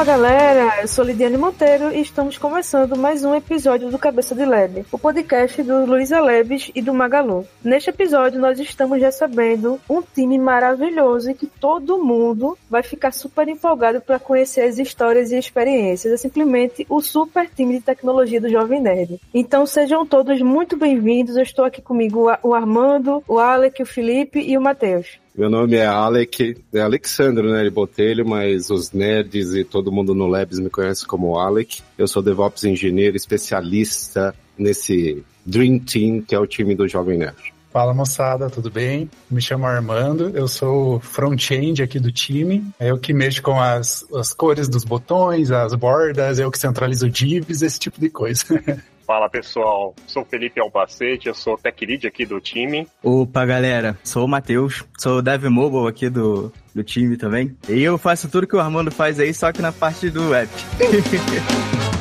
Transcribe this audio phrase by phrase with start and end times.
[0.00, 4.46] Fala galera, eu sou Lidiane Monteiro e estamos começando mais um episódio do Cabeça de
[4.46, 7.46] LED, o podcast do Luísa Leves e do Magalu.
[7.62, 13.46] Neste episódio nós estamos recebendo um time maravilhoso e que todo mundo vai ficar super
[13.46, 16.14] empolgado para conhecer as histórias e experiências.
[16.14, 19.20] É simplesmente o super time de tecnologia do Jovem Nerd.
[19.34, 21.36] Então sejam todos muito bem-vindos.
[21.36, 25.20] Eu estou aqui comigo o Armando, o Alec, o Felipe e o Matheus.
[25.34, 30.14] Meu nome é Alec, é Alexandro, né, de Botelho, mas os nerds e todo mundo
[30.14, 31.82] no Labs me conhece como Alec.
[31.96, 37.54] Eu sou DevOps engenheiro especialista nesse Dream Team, que é o time do Jovem Nerd.
[37.72, 39.08] Fala moçada, tudo bem?
[39.30, 42.64] Me chamo Armando, eu sou front-end aqui do time.
[42.80, 46.58] É eu que mexo com as, as cores dos botões, as bordas, é eu que
[46.58, 48.44] centralizo divs, esse tipo de coisa.
[49.10, 52.86] Fala pessoal, sou Felipe Albacete, eu sou tech lead aqui do time.
[53.02, 57.56] Opa galera, sou o Matheus, sou dev mobile aqui do, do time também.
[57.68, 60.48] E eu faço tudo que o Armando faz aí, só que na parte do app.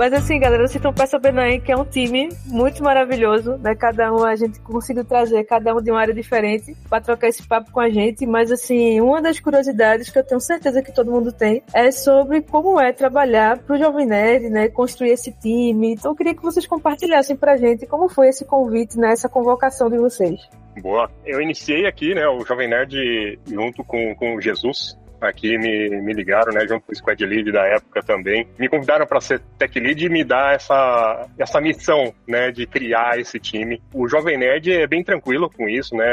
[0.00, 3.74] Mas assim, galera, vocês estão percebendo aí que é um time muito maravilhoso, né?
[3.74, 7.46] Cada um a gente conseguiu trazer cada um de uma área diferente para trocar esse
[7.46, 8.24] papo com a gente.
[8.26, 12.40] Mas assim, uma das curiosidades que eu tenho certeza que todo mundo tem é sobre
[12.40, 14.70] como é trabalhar para o Jovem Nerd, né?
[14.70, 15.92] Construir esse time.
[15.92, 19.12] Então eu queria que vocês compartilhassem pra gente como foi esse convite, né?
[19.12, 20.40] Essa convocação de vocês.
[20.80, 21.10] Boa.
[21.26, 26.52] Eu iniciei aqui, né, o Jovem Nerd junto com, com Jesus, aqui me, me ligaram,
[26.52, 28.46] né, junto com o Squad Lead da época também.
[28.58, 33.18] Me convidaram para ser Tech Lead e me dar essa, essa missão, né, de criar
[33.18, 33.82] esse time.
[33.92, 36.06] O Jovem Nerd é bem tranquilo com isso, né?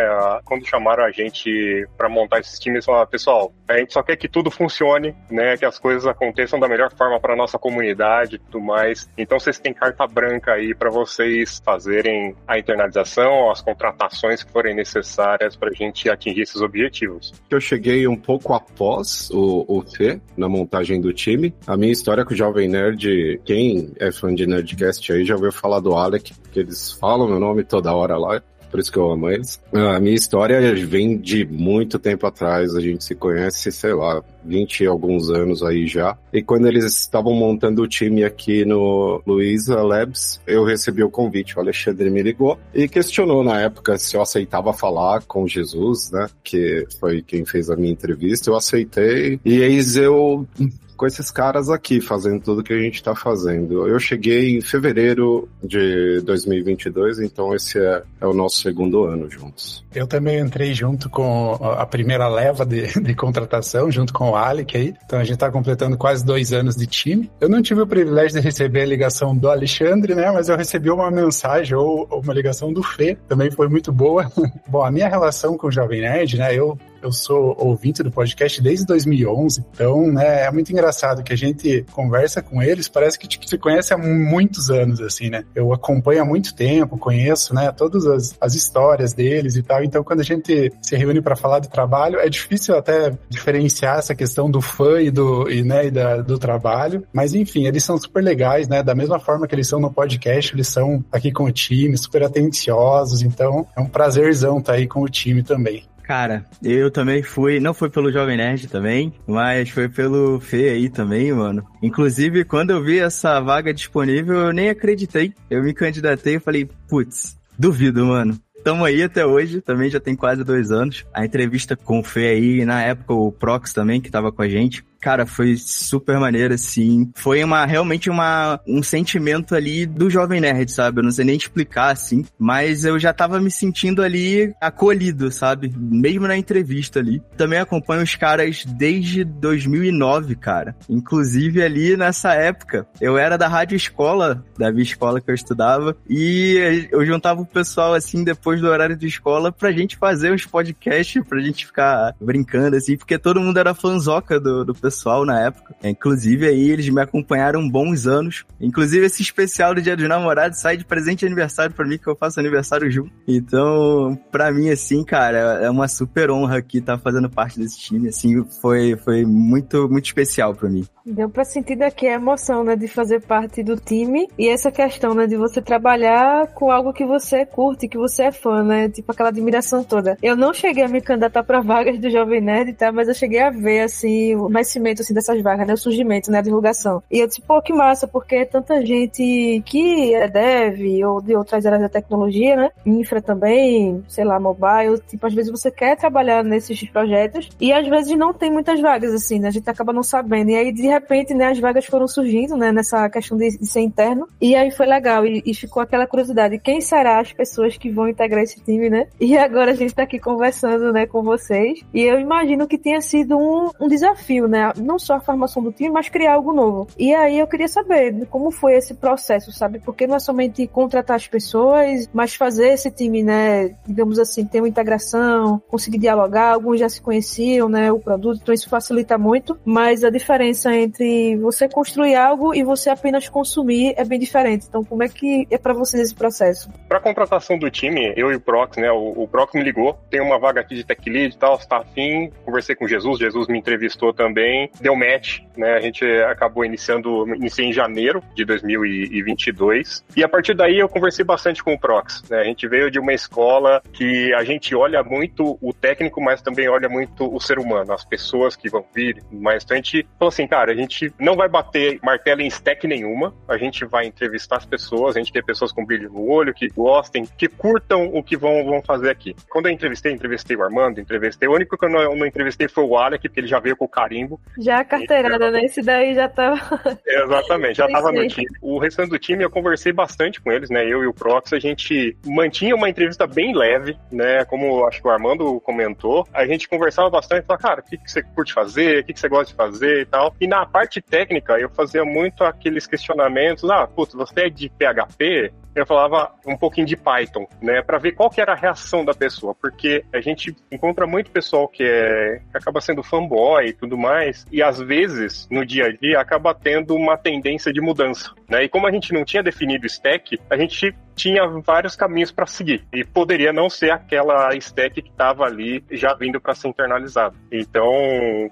[0.45, 4.27] Quando chamaram a gente para montar esses times, falaram, pessoal, a gente só quer que
[4.27, 8.61] tudo funcione, né, que as coisas aconteçam da melhor forma para nossa comunidade e tudo
[8.61, 9.09] mais.
[9.17, 14.75] Então vocês têm carta branca aí para vocês fazerem a internalização, as contratações que forem
[14.75, 17.33] necessárias para a gente atingir esses objetivos.
[17.49, 21.53] Eu cheguei um pouco após após o, o Fê, na montagem do time.
[21.65, 25.51] A minha história com o Jovem Nerd, quem é fã de Nerdcast aí já ouviu
[25.51, 29.09] falar do Alec, porque eles falam meu nome toda hora lá por isso que eu
[29.09, 29.61] amo eles.
[29.73, 34.81] A minha história vem de muito tempo atrás, a gente se conhece, sei lá, 20
[34.81, 36.17] e alguns anos aí já.
[36.31, 41.57] E quando eles estavam montando o time aqui no Luiza Labs, eu recebi o convite,
[41.57, 46.27] o Alexandre me ligou e questionou na época se eu aceitava falar com Jesus, né,
[46.43, 49.39] que foi quem fez a minha entrevista, eu aceitei.
[49.43, 50.47] E eis eu
[50.97, 53.87] com esses caras aqui, fazendo tudo que a gente está fazendo.
[53.87, 59.85] Eu cheguei em fevereiro de 2022, então esse é, é, o nosso segundo ano juntos.
[59.93, 64.75] Eu também entrei junto com a primeira leva de, de contratação, junto com o Alec
[64.75, 64.93] aí.
[65.05, 67.29] Então a gente está completando quase dois anos de time.
[67.39, 70.31] Eu não tive o privilégio de receber a ligação do Alexandre, né?
[70.31, 74.31] Mas eu recebi uma mensagem ou uma ligação do Fê, também foi muito boa.
[74.67, 76.55] Bom, a minha relação com o Jovem Nerd, né?
[76.55, 81.37] Eu eu sou ouvinte do podcast desde 2011, então né, é muito engraçado que a
[81.37, 85.43] gente conversa com eles, parece que te, conhece há muitos anos, assim, né?
[85.55, 90.03] Eu acompanho há muito tempo, conheço, né, todas as, as histórias deles e tal, então
[90.03, 94.49] quando a gente se reúne para falar de trabalho, é difícil até diferenciar essa questão
[94.49, 98.23] do fã e do, e, né, e da, do trabalho, mas enfim, eles são super
[98.23, 98.83] legais, né?
[98.83, 102.23] Da mesma forma que eles são no podcast, eles são aqui com o time, super
[102.23, 105.83] atenciosos, então é um prazerzão estar tá aí com o time também.
[106.07, 110.89] Cara, eu também fui, não foi pelo Jovem Nerd também, mas foi pelo Fê aí
[110.89, 111.67] também, mano.
[111.83, 115.33] Inclusive, quando eu vi essa vaga disponível, eu nem acreditei.
[115.49, 118.39] Eu me candidatei e falei, putz, duvido, mano.
[118.63, 121.05] Tamo aí até hoje, também já tem quase dois anos.
[121.13, 124.47] A entrevista com o Fê aí, na época o Prox também, que tava com a
[124.47, 127.11] gente, Cara, foi super maneiro, assim.
[127.15, 130.99] Foi uma, realmente uma, um sentimento ali do Jovem Nerd, sabe?
[130.99, 132.25] Eu não sei nem explicar, assim.
[132.37, 135.73] Mas eu já tava me sentindo ali acolhido, sabe?
[135.77, 137.21] Mesmo na entrevista ali.
[137.35, 140.75] Também acompanho os caras desde 2009, cara.
[140.89, 142.87] Inclusive ali nessa época.
[142.99, 145.95] Eu era da rádio escola, da minha escola que eu estudava.
[146.09, 150.45] E eu juntava o pessoal, assim, depois do horário de escola pra gente fazer os
[150.45, 152.97] podcasts, pra gente ficar brincando, assim.
[152.97, 154.86] Porque todo mundo era fanzoca do, do pessoal
[155.25, 155.75] na época.
[155.83, 158.45] Inclusive, aí eles me acompanharam bons anos.
[158.59, 162.07] Inclusive, esse especial do Dia dos Namorados sai de presente de aniversário para mim, que
[162.07, 163.11] eu faço aniversário junto.
[163.27, 167.79] Então, para mim, assim, cara, é uma super honra aqui estar tá fazendo parte desse
[167.79, 168.09] time.
[168.09, 170.85] Assim, foi, foi muito, muito especial para mim.
[171.05, 175.13] Deu pra sentir daqui a emoção, né, de fazer parte do time e essa questão,
[175.13, 179.09] né, de você trabalhar com algo que você curte, que você é fã, né, tipo
[179.11, 180.17] aquela admiração toda.
[180.21, 183.39] Eu não cheguei a me candidatar pra vagas do Jovem Nerd, tá, mas eu cheguei
[183.39, 185.73] a ver, assim, mas aparecimento assim, dessas vagas, né?
[185.73, 186.39] O surgimento, né?
[186.39, 187.03] A divulgação.
[187.11, 191.35] E eu disse, pô, que massa, porque é tanta gente que é dev ou de
[191.35, 192.69] outras áreas da tecnologia, né?
[192.85, 194.99] Infra também, sei lá, mobile.
[195.07, 199.13] Tipo, às vezes você quer trabalhar nesses projetos e às vezes não tem muitas vagas,
[199.13, 199.47] assim, né?
[199.47, 200.51] A gente acaba não sabendo.
[200.51, 202.71] E aí, de repente, né, as vagas foram surgindo, né?
[202.71, 204.27] Nessa questão de, de ser interno.
[204.39, 205.25] E aí foi legal.
[205.25, 206.59] E, e, ficou aquela curiosidade.
[206.59, 209.07] Quem será as pessoas que vão integrar esse time, né?
[209.19, 211.79] E agora a gente tá aqui conversando, né, com vocês.
[211.93, 214.66] E eu imagino que tenha sido um, um desafio, né?
[214.75, 216.87] Não só a formação do time, mas criar algo novo.
[216.97, 219.79] E aí eu queria saber como foi esse processo, sabe?
[219.79, 224.59] Porque não é somente contratar as pessoas, mas fazer esse time, né, digamos assim, ter
[224.61, 229.57] uma integração, conseguir dialogar, alguns já se conheciam, né, o produto, então isso facilita muito,
[229.63, 234.65] mas a diferença entre você construir algo e você apenas consumir é bem diferente.
[234.67, 236.69] Então, como é que é para vocês esse processo?
[236.87, 240.21] Para contratação do time, eu e o Prox, né, o, o Prox me ligou, tem
[240.21, 243.59] uma vaga aqui de tech lead e tal, está afim, conversei com Jesus, Jesus me
[243.59, 250.23] entrevistou também, deu match, né, a gente acabou iniciando, iniciei em janeiro de 2022, e
[250.23, 253.13] a partir daí eu conversei bastante com o Prox, né, a gente veio de uma
[253.13, 257.93] escola que a gente olha muito o técnico, mas também olha muito o ser humano,
[257.93, 261.35] as pessoas que vão vir, mas então a gente falou assim, cara, a gente não
[261.35, 265.43] vai bater martelo em stack nenhuma, a gente vai entrevistar as pessoas, a gente quer
[265.43, 269.35] pessoas com brilho no olho, que gostem, que curtam o que vão, vão fazer aqui.
[269.49, 272.83] Quando eu entrevistei, entrevistei o Armando, entrevistei, o único que eu não, não entrevistei foi
[272.83, 274.39] o Alec, porque ele já veio com o carimbo.
[274.59, 275.65] Já a carteirada, né?
[275.65, 276.57] Esse daí já tava...
[277.05, 278.47] Exatamente, já tava no time.
[278.61, 280.83] O restante do time eu conversei bastante com eles, né?
[280.85, 284.45] Eu e o Prox, a gente mantinha uma entrevista bem leve, né?
[284.45, 288.11] Como acho que o Armando comentou, a gente conversava bastante, falava, cara, o que, que
[288.11, 290.35] você curte fazer, o que, que você gosta de fazer e tal.
[290.39, 295.51] E na parte técnica, eu fazia muito aqueles questionamentos, ah, putz, você é de PHP?
[295.79, 299.13] Eu falava um pouquinho de Python, né, para ver qual que era a reação da
[299.13, 303.97] pessoa, porque a gente encontra muito pessoal que é que acaba sendo fanboy e tudo
[303.97, 308.63] mais, e às vezes no dia a dia acaba tendo uma tendência de mudança, né?
[308.63, 312.85] E como a gente não tinha definido stack, a gente tinha vários caminhos para seguir
[312.93, 317.35] e poderia não ser aquela stack que estava ali já vindo para ser internalizado.
[317.51, 317.91] Então,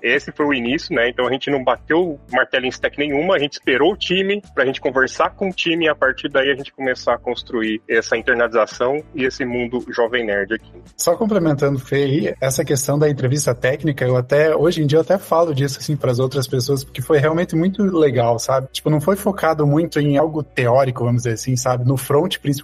[0.02, 1.08] esse foi o início, né?
[1.08, 4.64] Então a gente não bateu martelo em stack nenhuma, a gente esperou o time para
[4.64, 7.82] a gente conversar com o time e a partir daí a gente começar a construir
[7.88, 10.72] essa internalização e esse mundo jovem nerd aqui.
[10.98, 15.02] Só complementando, Fê, aí, essa questão da entrevista técnica, eu até hoje em dia eu
[15.04, 18.68] até falo disso assim para as outras pessoas porque foi realmente muito legal, sabe?
[18.72, 21.86] Tipo, não foi focado muito em algo teórico, vamos dizer assim, sabe?
[21.86, 22.55] No front principalmente,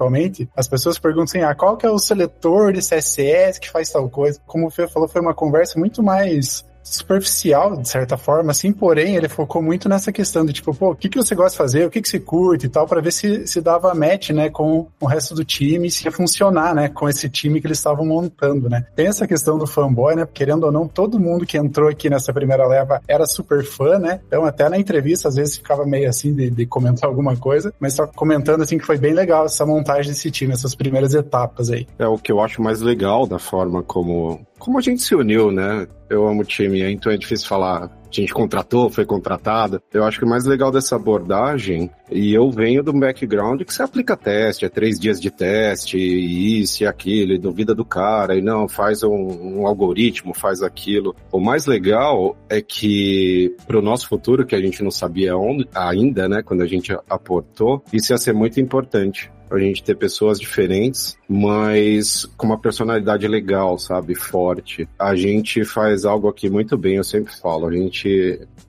[0.55, 4.09] as pessoas perguntam assim, ah, qual que é o seletor de CSS que faz tal
[4.09, 4.39] coisa?
[4.45, 9.15] Como o Fê falou, foi uma conversa muito mais superficial, de certa forma, assim, porém,
[9.15, 11.85] ele focou muito nessa questão de, tipo, pô, o que, que você gosta de fazer,
[11.85, 14.87] o que, que você curte e tal, para ver se, se dava match, né, com
[14.99, 18.69] o resto do time, se ia funcionar, né, com esse time que eles estavam montando,
[18.69, 18.85] né.
[18.95, 22.33] Tem essa questão do fanboy, né, querendo ou não, todo mundo que entrou aqui nessa
[22.33, 26.33] primeira leva era super fã, né, então até na entrevista, às vezes, ficava meio assim
[26.33, 30.11] de, de comentar alguma coisa, mas só comentando, assim, que foi bem legal essa montagem
[30.11, 31.87] desse time, essas primeiras etapas aí.
[31.97, 35.51] É o que eu acho mais legal da forma como, como a gente se uniu,
[35.51, 37.89] né, eu amo o time, então é difícil falar.
[38.19, 39.81] A gente contratou, foi contratado.
[39.93, 43.83] Eu acho que o mais legal dessa abordagem, e eu venho do background que você
[43.83, 48.35] aplica teste, é três dias de teste, e isso e aquilo, e duvida do cara,
[48.35, 51.15] e não, faz um, um algoritmo, faz aquilo.
[51.31, 55.67] O mais legal é que para o nosso futuro, que a gente não sabia onde,
[55.73, 60.39] ainda, né, quando a gente aportou, isso ia ser muito importante a gente ter pessoas
[60.39, 64.15] diferentes, mas com uma personalidade legal, sabe?
[64.15, 64.87] Forte.
[64.97, 67.67] A gente faz algo aqui muito bem, eu sempre falo.
[67.67, 68.00] A gente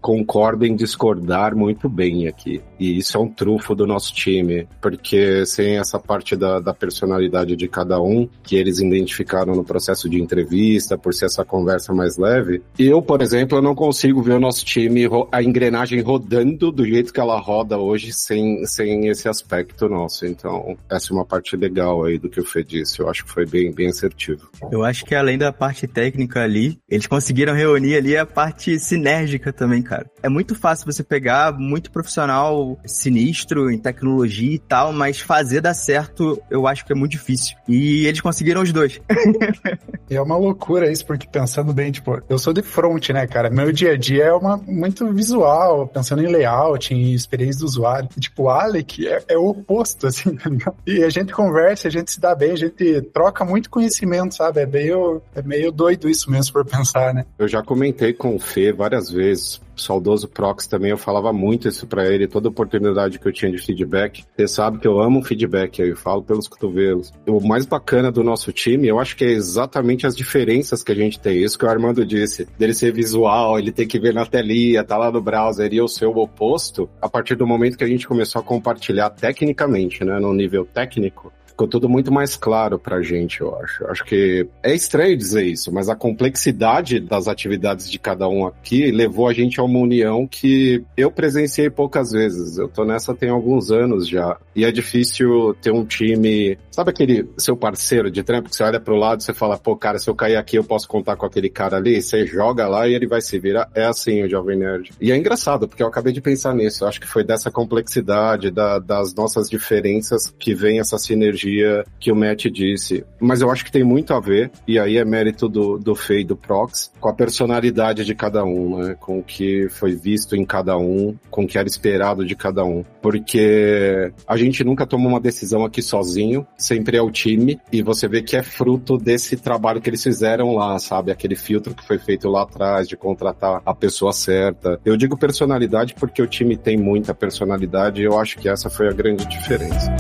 [0.01, 2.61] concorda em discordar muito bem aqui.
[2.79, 7.55] E isso é um trufo do nosso time, porque sem essa parte da, da personalidade
[7.55, 12.19] de cada um, que eles identificaram no processo de entrevista, por ser essa conversa mais
[12.19, 16.85] leve, eu, por exemplo, eu não consigo ver o nosso time, a engrenagem rodando do
[16.85, 20.27] jeito que ela roda hoje, sem, sem esse aspecto nosso.
[20.27, 23.01] Então, essa é uma parte legal aí do que o Fê disse.
[23.01, 24.51] Eu acho que foi bem, bem assertivo.
[24.71, 28.79] Eu acho que além da parte técnica ali, eles conseguiram reunir ali a parte
[29.23, 30.07] sinérgica também, cara.
[30.23, 35.75] É muito fácil você pegar muito profissional sinistro em tecnologia e tal, mas fazer dar
[35.75, 37.57] certo eu acho que é muito difícil.
[37.69, 39.01] E eles conseguiram os dois.
[40.11, 43.51] é uma loucura isso, porque pensando bem, tipo, eu sou de front, né, cara?
[43.51, 48.09] Meu dia a dia é uma, muito visual, pensando em layout, em experiência do usuário.
[48.17, 50.77] E, tipo, o Alec é, é o oposto, assim, tá ligado?
[50.87, 54.61] E a gente conversa, a gente se dá bem, a gente troca muito conhecimento, sabe?
[54.61, 57.25] É meio, é meio doido isso mesmo por pensar, né?
[57.39, 61.87] Eu já comentei com o Fê várias vezes saudoso Prox também, eu falava muito isso
[61.87, 64.25] para ele, toda oportunidade que eu tinha de feedback.
[64.37, 67.13] Você sabe que eu amo feedback, eu falo pelos cotovelos.
[67.27, 70.95] O mais bacana do nosso time, eu acho que é exatamente as diferenças que a
[70.95, 71.43] gente tem.
[71.43, 74.97] Isso que o Armando disse, dele ser visual, ele tem que ver na telinha, tá
[74.97, 78.07] lá no browser, e eu ser o oposto, a partir do momento que a gente
[78.07, 83.41] começou a compartilhar tecnicamente, né, no nível técnico, ficou tudo muito mais claro pra gente,
[83.41, 83.87] eu acho.
[83.87, 88.91] Acho que é estranho dizer isso, mas a complexidade das atividades de cada um aqui
[88.91, 92.59] levou a gente a uma união que eu presenciei poucas vezes.
[92.59, 94.37] Eu tô nessa tem alguns anos já.
[94.55, 96.59] E é difícil ter um time.
[96.71, 99.77] Sabe aquele seu parceiro de trampo que você olha pro lado e você fala, pô,
[99.77, 102.01] cara, se eu cair aqui eu posso contar com aquele cara ali?
[102.03, 103.71] Você joga lá e ele vai se virar.
[103.75, 104.91] É assim o Jovem Nerd.
[105.01, 106.85] E é engraçado, porque eu acabei de pensar nisso.
[106.85, 111.52] Eu acho que foi dessa complexidade, da, das nossas diferenças que vem essa sinergia
[111.99, 113.05] que o Matt disse.
[113.21, 116.21] Mas eu acho que tem muito a ver, e aí é mérito do, do Fê
[116.21, 118.97] e do Prox, com a personalidade de cada um, né?
[118.99, 122.65] Com o que foi visto em cada um, com o que era esperado de cada
[122.65, 122.85] um.
[123.01, 128.09] Porque a gente nunca toma uma decisão aqui sozinho, sempre é o time, e você
[128.09, 131.11] vê que é fruto desse trabalho que eles fizeram lá, sabe?
[131.11, 134.81] Aquele filtro que foi feito lá atrás de contratar a pessoa certa.
[134.85, 138.89] Eu digo personalidade porque o time tem muita personalidade e eu acho que essa foi
[138.89, 139.91] a grande diferença.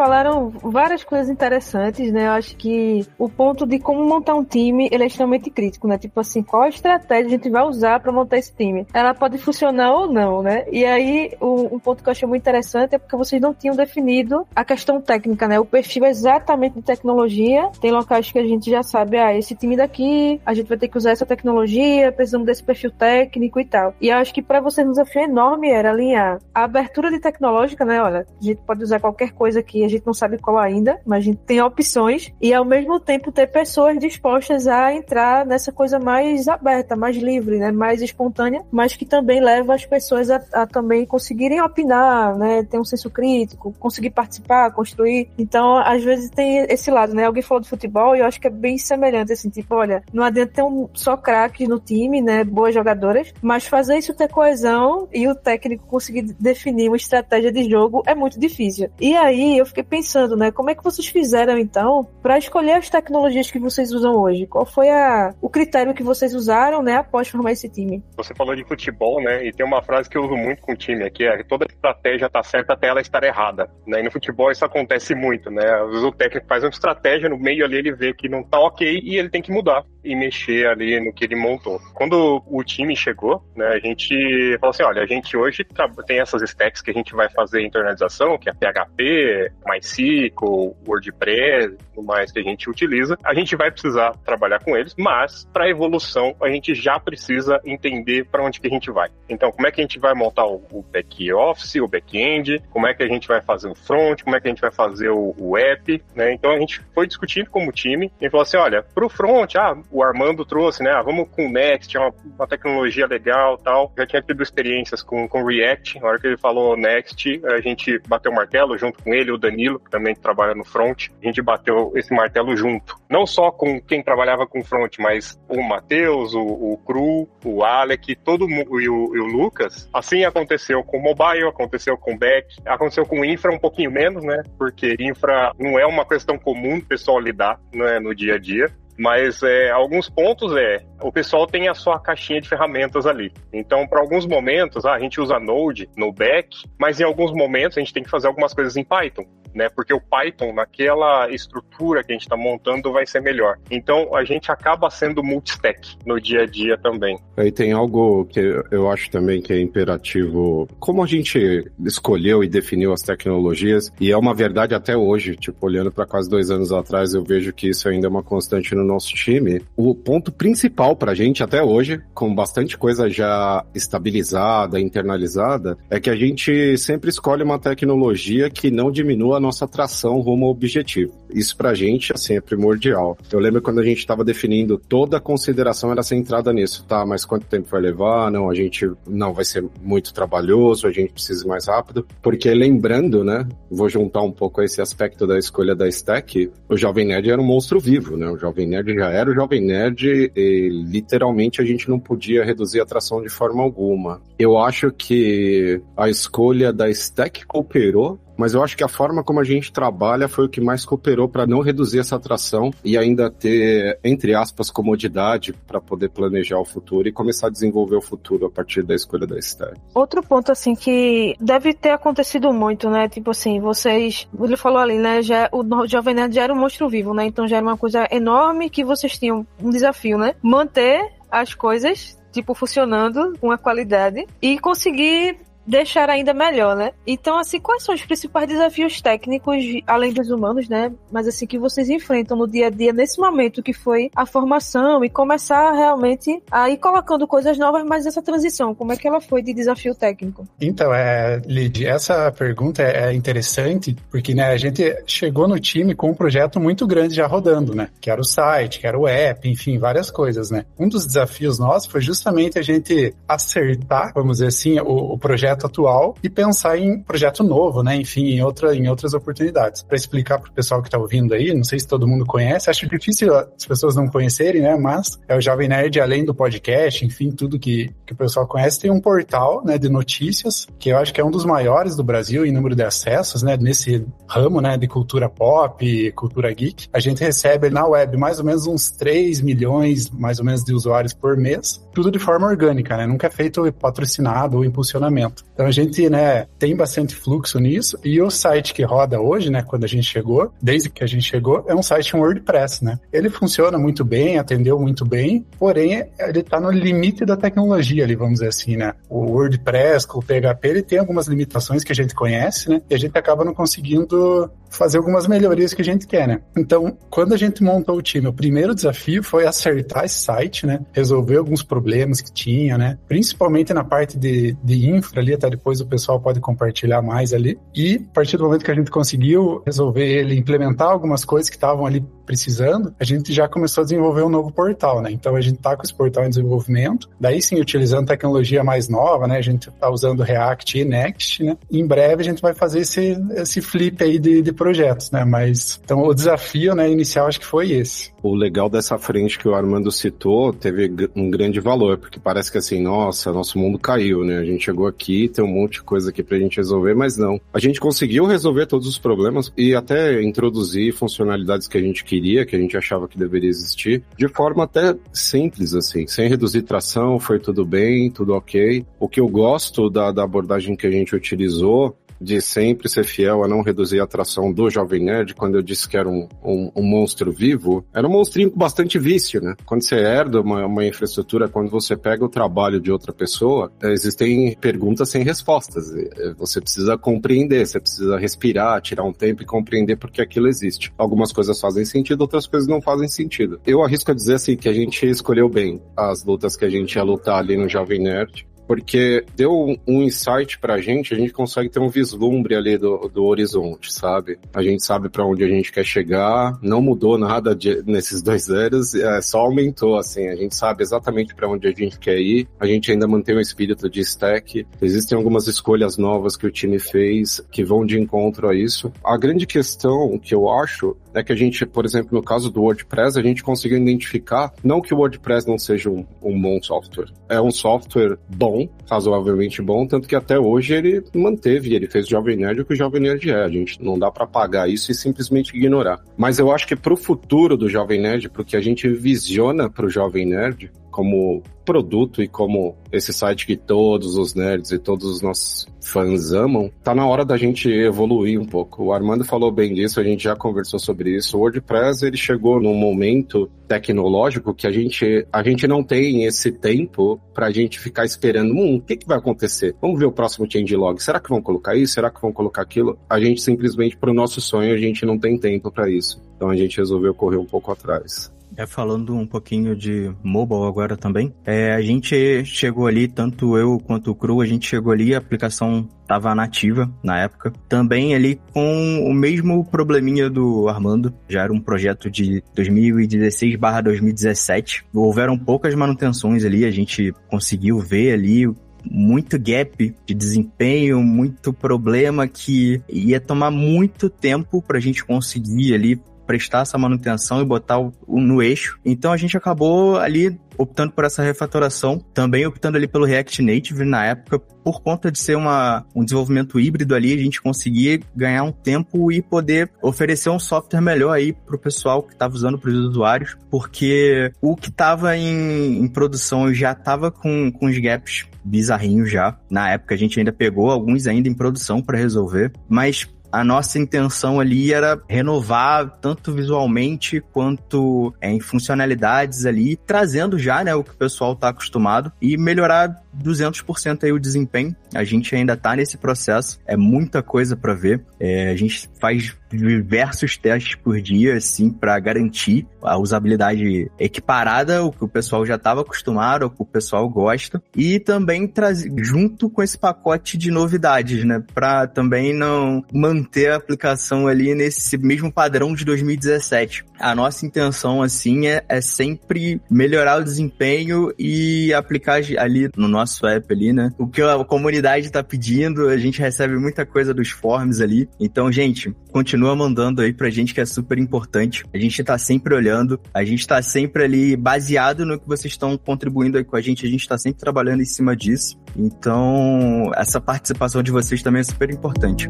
[0.00, 2.26] Falaram várias coisas interessantes, né?
[2.26, 5.98] Eu acho que o ponto de como montar um time, ele é extremamente crítico, né?
[5.98, 8.86] Tipo assim, qual estratégia a gente vai usar para montar esse time?
[8.94, 10.64] Ela pode funcionar ou não, né?
[10.72, 14.46] E aí, um ponto que eu achei muito interessante é porque vocês não tinham definido
[14.56, 15.60] a questão técnica, né?
[15.60, 17.70] O perfil exatamente de tecnologia.
[17.78, 20.88] Tem locais que a gente já sabe, ah, esse time daqui, a gente vai ter
[20.88, 23.94] que usar essa tecnologia, precisamos desse perfil técnico e tal.
[24.00, 27.84] E eu acho que para vocês um desafio enorme era alinhar a abertura de tecnológica,
[27.84, 28.00] né?
[28.00, 31.22] Olha, a gente pode usar qualquer coisa que gente não sabe qual ainda, mas a
[31.22, 36.48] gente tem opções e ao mesmo tempo ter pessoas dispostas a entrar nessa coisa mais
[36.48, 41.04] aberta, mais livre, né, mais espontânea, mas que também leva as pessoas a, a também
[41.06, 45.28] conseguirem opinar, né, ter um senso crítico, conseguir participar, construir.
[45.38, 47.24] Então, às vezes tem esse lado, né?
[47.24, 50.22] Alguém falou de futebol e eu acho que é bem semelhante, assim, tipo, olha, não
[50.22, 55.08] adianta ter um só craques no time, né, boas jogadoras, mas fazer isso ter coesão
[55.12, 58.90] e o técnico conseguir definir uma estratégia de jogo é muito difícil.
[59.00, 60.50] E aí eu fiquei pensando, né?
[60.50, 64.46] Como é que vocês fizeram então para escolher as tecnologias que vocês usam hoje?
[64.46, 68.02] Qual foi a, o critério que vocês usaram, né, após formar esse time?
[68.16, 69.46] Você falou de futebol, né?
[69.46, 71.66] E tem uma frase que eu uso muito com o time aqui, é que toda
[71.66, 74.00] estratégia tá certa até ela estar errada, né?
[74.00, 75.64] E no futebol isso acontece muito, né?
[75.64, 78.58] Às vezes o técnico faz uma estratégia, no meio ali ele vê que não tá
[78.58, 81.78] ok e ele tem que mudar e mexer ali no que ele montou.
[81.94, 85.64] Quando o time chegou, né, a gente falou assim, olha, a gente hoje
[86.06, 92.06] tem essas stacks que a gente vai fazer internalização, que é PHP, MySQL, WordPress, tudo
[92.06, 93.16] mais que a gente utiliza.
[93.24, 98.26] A gente vai precisar trabalhar com eles, mas para evolução a gente já precisa entender
[98.26, 99.08] para onde que a gente vai.
[99.28, 102.94] Então, como é que a gente vai montar o back office, o back-end, como é
[102.94, 105.34] que a gente vai fazer o front, como é que a gente vai fazer o,
[105.38, 106.32] o app, né?
[106.32, 109.76] Então a gente foi discutindo como time e falou assim, olha, para o front, ah,
[109.90, 110.90] o Armando trouxe, né?
[110.92, 113.92] Ah, vamos com o Next, é uma, uma, tecnologia legal tal.
[113.96, 116.00] Já tinha tido experiências com, com React.
[116.00, 119.38] Na hora que ele falou Next, a gente bateu o martelo junto com ele, o
[119.50, 121.08] Danilo, que também trabalha no front.
[121.22, 122.96] A gente bateu esse martelo junto.
[123.08, 128.14] Não só com quem trabalhava com front, mas o Matheus, o, o Cru, o Alec,
[128.16, 129.88] todo mundo, e o, e o Lucas.
[129.92, 134.42] Assim aconteceu com mobile, aconteceu com back, aconteceu com infra um pouquinho menos, né?
[134.58, 138.70] Porque infra não é uma questão comum o pessoal lidar né, no dia a dia.
[139.00, 143.32] Mas é, alguns pontos é, o pessoal tem a sua caixinha de ferramentas ali.
[143.50, 147.78] Então, para alguns momentos, ah, a gente usa Node no back, mas em alguns momentos
[147.78, 149.68] a gente tem que fazer algumas coisas em Python né?
[149.68, 153.58] Porque o Python, naquela estrutura que a gente está montando, vai ser melhor.
[153.70, 157.18] Então, a gente acaba sendo multistack no dia a dia também.
[157.36, 158.40] Aí tem algo que
[158.70, 160.68] eu acho também que é imperativo.
[160.78, 165.66] Como a gente escolheu e definiu as tecnologias, e é uma verdade até hoje, tipo,
[165.66, 168.84] olhando para quase dois anos atrás, eu vejo que isso ainda é uma constante no
[168.84, 169.62] nosso time.
[169.76, 175.98] O ponto principal para a gente até hoje, com bastante coisa já estabilizada, internalizada, é
[175.98, 181.12] que a gente sempre escolhe uma tecnologia que não diminua nossa atração rumo ao objetivo.
[181.32, 183.16] Isso pra gente, assim, é primordial.
[183.32, 187.06] Eu lembro quando a gente estava definindo, toda a consideração era centrada nisso, tá?
[187.06, 188.30] Mas quanto tempo vai levar?
[188.30, 192.06] Não, a gente não vai ser muito trabalhoso, a gente precisa ir mais rápido.
[192.22, 193.46] Porque lembrando, né?
[193.70, 196.50] Vou juntar um pouco esse aspecto da escolha da stack.
[196.68, 198.28] O Jovem Nerd era um monstro vivo, né?
[198.28, 202.80] O Jovem Nerd já era o Jovem Nerd e literalmente a gente não podia reduzir
[202.80, 204.20] a atração de forma alguma.
[204.38, 209.38] Eu acho que a escolha da stack cooperou mas eu acho que a forma como
[209.38, 213.30] a gente trabalha foi o que mais cooperou para não reduzir essa atração e ainda
[213.30, 218.46] ter, entre aspas, comodidade para poder planejar o futuro e começar a desenvolver o futuro
[218.46, 219.74] a partir da escolha da stack.
[219.94, 223.10] Outro ponto, assim, que deve ter acontecido muito, né?
[223.10, 224.26] Tipo assim, vocês.
[224.42, 225.20] Ele falou ali, né?
[225.20, 227.26] Já, o Jovem Nerd já era um monstro vivo, né?
[227.26, 230.34] Então já era uma coisa enorme que vocês tinham um desafio, né?
[230.42, 235.36] Manter as coisas tipo, funcionando com a qualidade e conseguir
[235.70, 236.92] deixar ainda melhor, né?
[237.06, 240.92] Então, assim, quais são os principais desafios técnicos, além dos humanos, né?
[241.10, 245.04] Mas assim, que vocês enfrentam no dia a dia, nesse momento que foi a formação
[245.04, 249.20] e começar realmente a ir colocando coisas novas, mas essa transição, como é que ela
[249.20, 250.46] foi de desafio técnico?
[250.60, 256.10] Então, é, Lid, essa pergunta é interessante, porque, né, a gente chegou no time com
[256.10, 257.88] um projeto muito grande já rodando, né?
[258.00, 260.64] Que era o site, que era o app, enfim, várias coisas, né?
[260.78, 265.59] Um dos desafios nossos foi justamente a gente acertar, vamos dizer assim, o, o projeto
[265.60, 267.96] projeto atual e pensar em projeto novo, né?
[267.96, 269.82] Enfim, em, outra, em outras oportunidades.
[269.82, 272.70] Para explicar para o pessoal que está ouvindo aí, não sei se todo mundo conhece,
[272.70, 274.76] acho difícil as pessoas não conhecerem, né?
[274.76, 278.80] Mas é o Jovem Nerd, além do podcast, enfim, tudo que, que o pessoal conhece,
[278.80, 282.02] tem um portal né, de notícias, que eu acho que é um dos maiores do
[282.02, 283.56] Brasil em número de acessos, né?
[283.56, 284.76] Nesse ramo, né?
[284.76, 286.88] De cultura pop, cultura geek.
[286.92, 290.72] A gente recebe na web mais ou menos uns 3 milhões, mais ou menos, de
[290.72, 293.06] usuários por mês, tudo de forma orgânica, né?
[293.06, 295.44] Nunca é feito patrocinado ou impulsionamento.
[295.52, 299.62] Então a gente, né, tem bastante fluxo nisso e o site que roda hoje, né,
[299.62, 302.98] quando a gente chegou, desde que a gente chegou, é um site em WordPress, né?
[303.12, 308.14] Ele funciona muito bem, atendeu muito bem, porém ele está no limite da tecnologia ali,
[308.14, 308.94] vamos dizer assim, né?
[309.08, 312.80] O WordPress com o PHP, ele tem algumas limitações que a gente conhece, né?
[312.88, 316.40] E a gente acaba não conseguindo fazer algumas melhorias que a gente quer, né?
[316.56, 320.80] Então, quando a gente montou o time, o primeiro desafio foi acertar esse site, né?
[320.92, 322.98] Resolver alguns problemas que tinha, né?
[323.08, 327.58] Principalmente na parte de, de infra ali, até depois o pessoal pode compartilhar mais ali.
[327.74, 331.56] E a partir do momento que a gente conseguiu resolver ele, implementar algumas coisas que
[331.56, 335.10] estavam ali precisando, a gente já começou a desenvolver um novo portal, né?
[335.10, 339.26] Então a gente tá com esse portal em desenvolvimento, daí sim utilizando tecnologia mais nova,
[339.26, 339.36] né?
[339.36, 341.56] A gente tá usando React e Next, né?
[341.68, 345.24] Em breve a gente vai fazer esse, esse flip aí de, de projetos, né?
[345.24, 348.12] Mas então o desafio, né, inicial acho que foi esse.
[348.22, 352.58] O legal dessa frente que o Armando citou teve um grande valor, porque parece que
[352.58, 354.38] assim, nossa, nosso mundo caiu, né?
[354.38, 357.40] A gente chegou aqui, tem um monte de coisa aqui pra gente resolver, mas não.
[357.52, 362.19] A gente conseguiu resolver todos os problemas e até introduzir funcionalidades que a gente queria,
[362.46, 367.18] que a gente achava que deveria existir, de forma até simples, assim, sem reduzir tração,
[367.18, 368.84] foi tudo bem, tudo ok.
[368.98, 373.42] O que eu gosto da, da abordagem que a gente utilizou de sempre ser fiel
[373.42, 376.70] a não reduzir a atração do Jovem Nerd, quando eu disse que era um, um,
[376.76, 379.54] um monstro vivo, era um monstrinho com bastante vício, né?
[379.64, 384.56] Quando você herda uma, uma infraestrutura, quando você pega o trabalho de outra pessoa, existem
[384.60, 385.90] perguntas sem respostas.
[386.36, 390.92] Você precisa compreender, você precisa respirar, tirar um tempo e compreender porque aquilo existe.
[390.98, 393.60] Algumas coisas fazem sentido, outras coisas não fazem sentido.
[393.66, 396.94] Eu arrisco a dizer assim que a gente escolheu bem as lutas que a gente
[396.94, 401.68] ia lutar ali no Jovem Nerd porque deu um insight pra gente, a gente consegue
[401.68, 404.38] ter um vislumbre ali do, do horizonte, sabe?
[404.54, 408.48] A gente sabe para onde a gente quer chegar, não mudou nada de, nesses dois
[408.48, 412.46] anos, é, só aumentou, assim, a gente sabe exatamente para onde a gente quer ir,
[412.60, 416.78] a gente ainda mantém o espírito de stack, existem algumas escolhas novas que o time
[416.78, 418.92] fez que vão de encontro a isso.
[419.04, 422.62] A grande questão que eu acho é que a gente, por exemplo, no caso do
[422.62, 427.10] WordPress, a gente conseguiu identificar, não que o WordPress não seja um, um bom software,
[427.28, 432.10] é um software bom, razoavelmente bom, tanto que até hoje ele manteve, ele fez o
[432.10, 434.90] Jovem Nerd o que o Jovem Nerd é, a gente não dá para pagar isso
[434.90, 436.00] e simplesmente ignorar.
[436.16, 439.88] Mas eu acho que pro futuro do Jovem Nerd, pro que a gente visiona pro
[439.88, 445.22] Jovem Nerd, como produto e como esse site que todos os nerds e todos os
[445.22, 448.84] nossos fãs amam, tá na hora da gente evoluir um pouco.
[448.84, 451.36] O Armando falou bem disso, a gente já conversou sobre isso.
[451.36, 456.50] O WordPress ele chegou num momento tecnológico que a gente a gente não tem esse
[456.50, 459.76] tempo pra gente ficar esperando, hum, o que que vai acontecer?
[459.80, 461.00] Vamos ver o próximo changelog.
[461.00, 461.94] Será que vão colocar isso?
[461.94, 462.98] Será que vão colocar aquilo?
[463.08, 466.20] A gente simplesmente pro nosso sonho a gente não tem tempo para isso.
[466.36, 468.32] Então a gente resolveu correr um pouco atrás.
[468.60, 473.80] É, falando um pouquinho de mobile agora também, é, a gente chegou ali, tanto eu
[473.80, 477.54] quanto o Cru, a gente chegou ali, a aplicação estava nativa na época.
[477.70, 484.84] Também ali com o mesmo probleminha do Armando, já era um projeto de 2016 2017.
[484.92, 488.46] Houveram poucas manutenções ali, a gente conseguiu ver ali
[488.84, 495.74] muito gap de desempenho, muito problema que ia tomar muito tempo para a gente conseguir
[495.74, 498.78] ali prestar essa manutenção e botar o, o, no eixo.
[498.84, 503.84] Então a gente acabou ali optando por essa refatoração, também optando ali pelo React Native
[503.84, 508.44] na época, por conta de ser uma, um desenvolvimento híbrido ali, a gente conseguia ganhar
[508.44, 512.70] um tempo e poder oferecer um software melhor aí pro pessoal que estava usando para
[512.70, 518.28] os usuários, porque o que estava em, em produção já estava com, com os gaps
[518.44, 519.36] bizarrinhos já.
[519.50, 523.78] Na época a gente ainda pegou alguns ainda em produção para resolver, mas a nossa
[523.78, 530.82] intenção ali era renovar tanto visualmente quanto é, em funcionalidades ali, trazendo já né, o
[530.82, 534.74] que o pessoal está acostumado e melhorar 200% aí o desempenho.
[534.94, 538.04] A gente ainda está nesse processo, é muita coisa para ver.
[538.18, 544.92] É, a gente faz diversos testes por dia, assim, para garantir a usabilidade equiparada, o
[544.92, 549.50] que o pessoal já estava acostumado, o que o pessoal gosta, e também trazer junto
[549.50, 555.32] com esse pacote de novidades, né, para também não manter a aplicação ali nesse mesmo
[555.32, 556.84] padrão de 2017.
[556.98, 562.99] A nossa intenção, assim, é, é sempre melhorar o desempenho e aplicar ali no nosso
[563.26, 567.30] app ali, né, o que a comunidade está pedindo, a gente recebe muita coisa dos
[567.30, 568.08] forms ali.
[568.18, 571.64] Então, gente, continua mandando aí pra gente que é super importante.
[571.72, 575.76] A gente tá sempre olhando, a gente tá sempre ali baseado no que vocês estão
[575.76, 578.58] contribuindo aí com a gente, a gente tá sempre trabalhando em cima disso.
[578.76, 582.28] Então, essa participação de vocês também é super importante.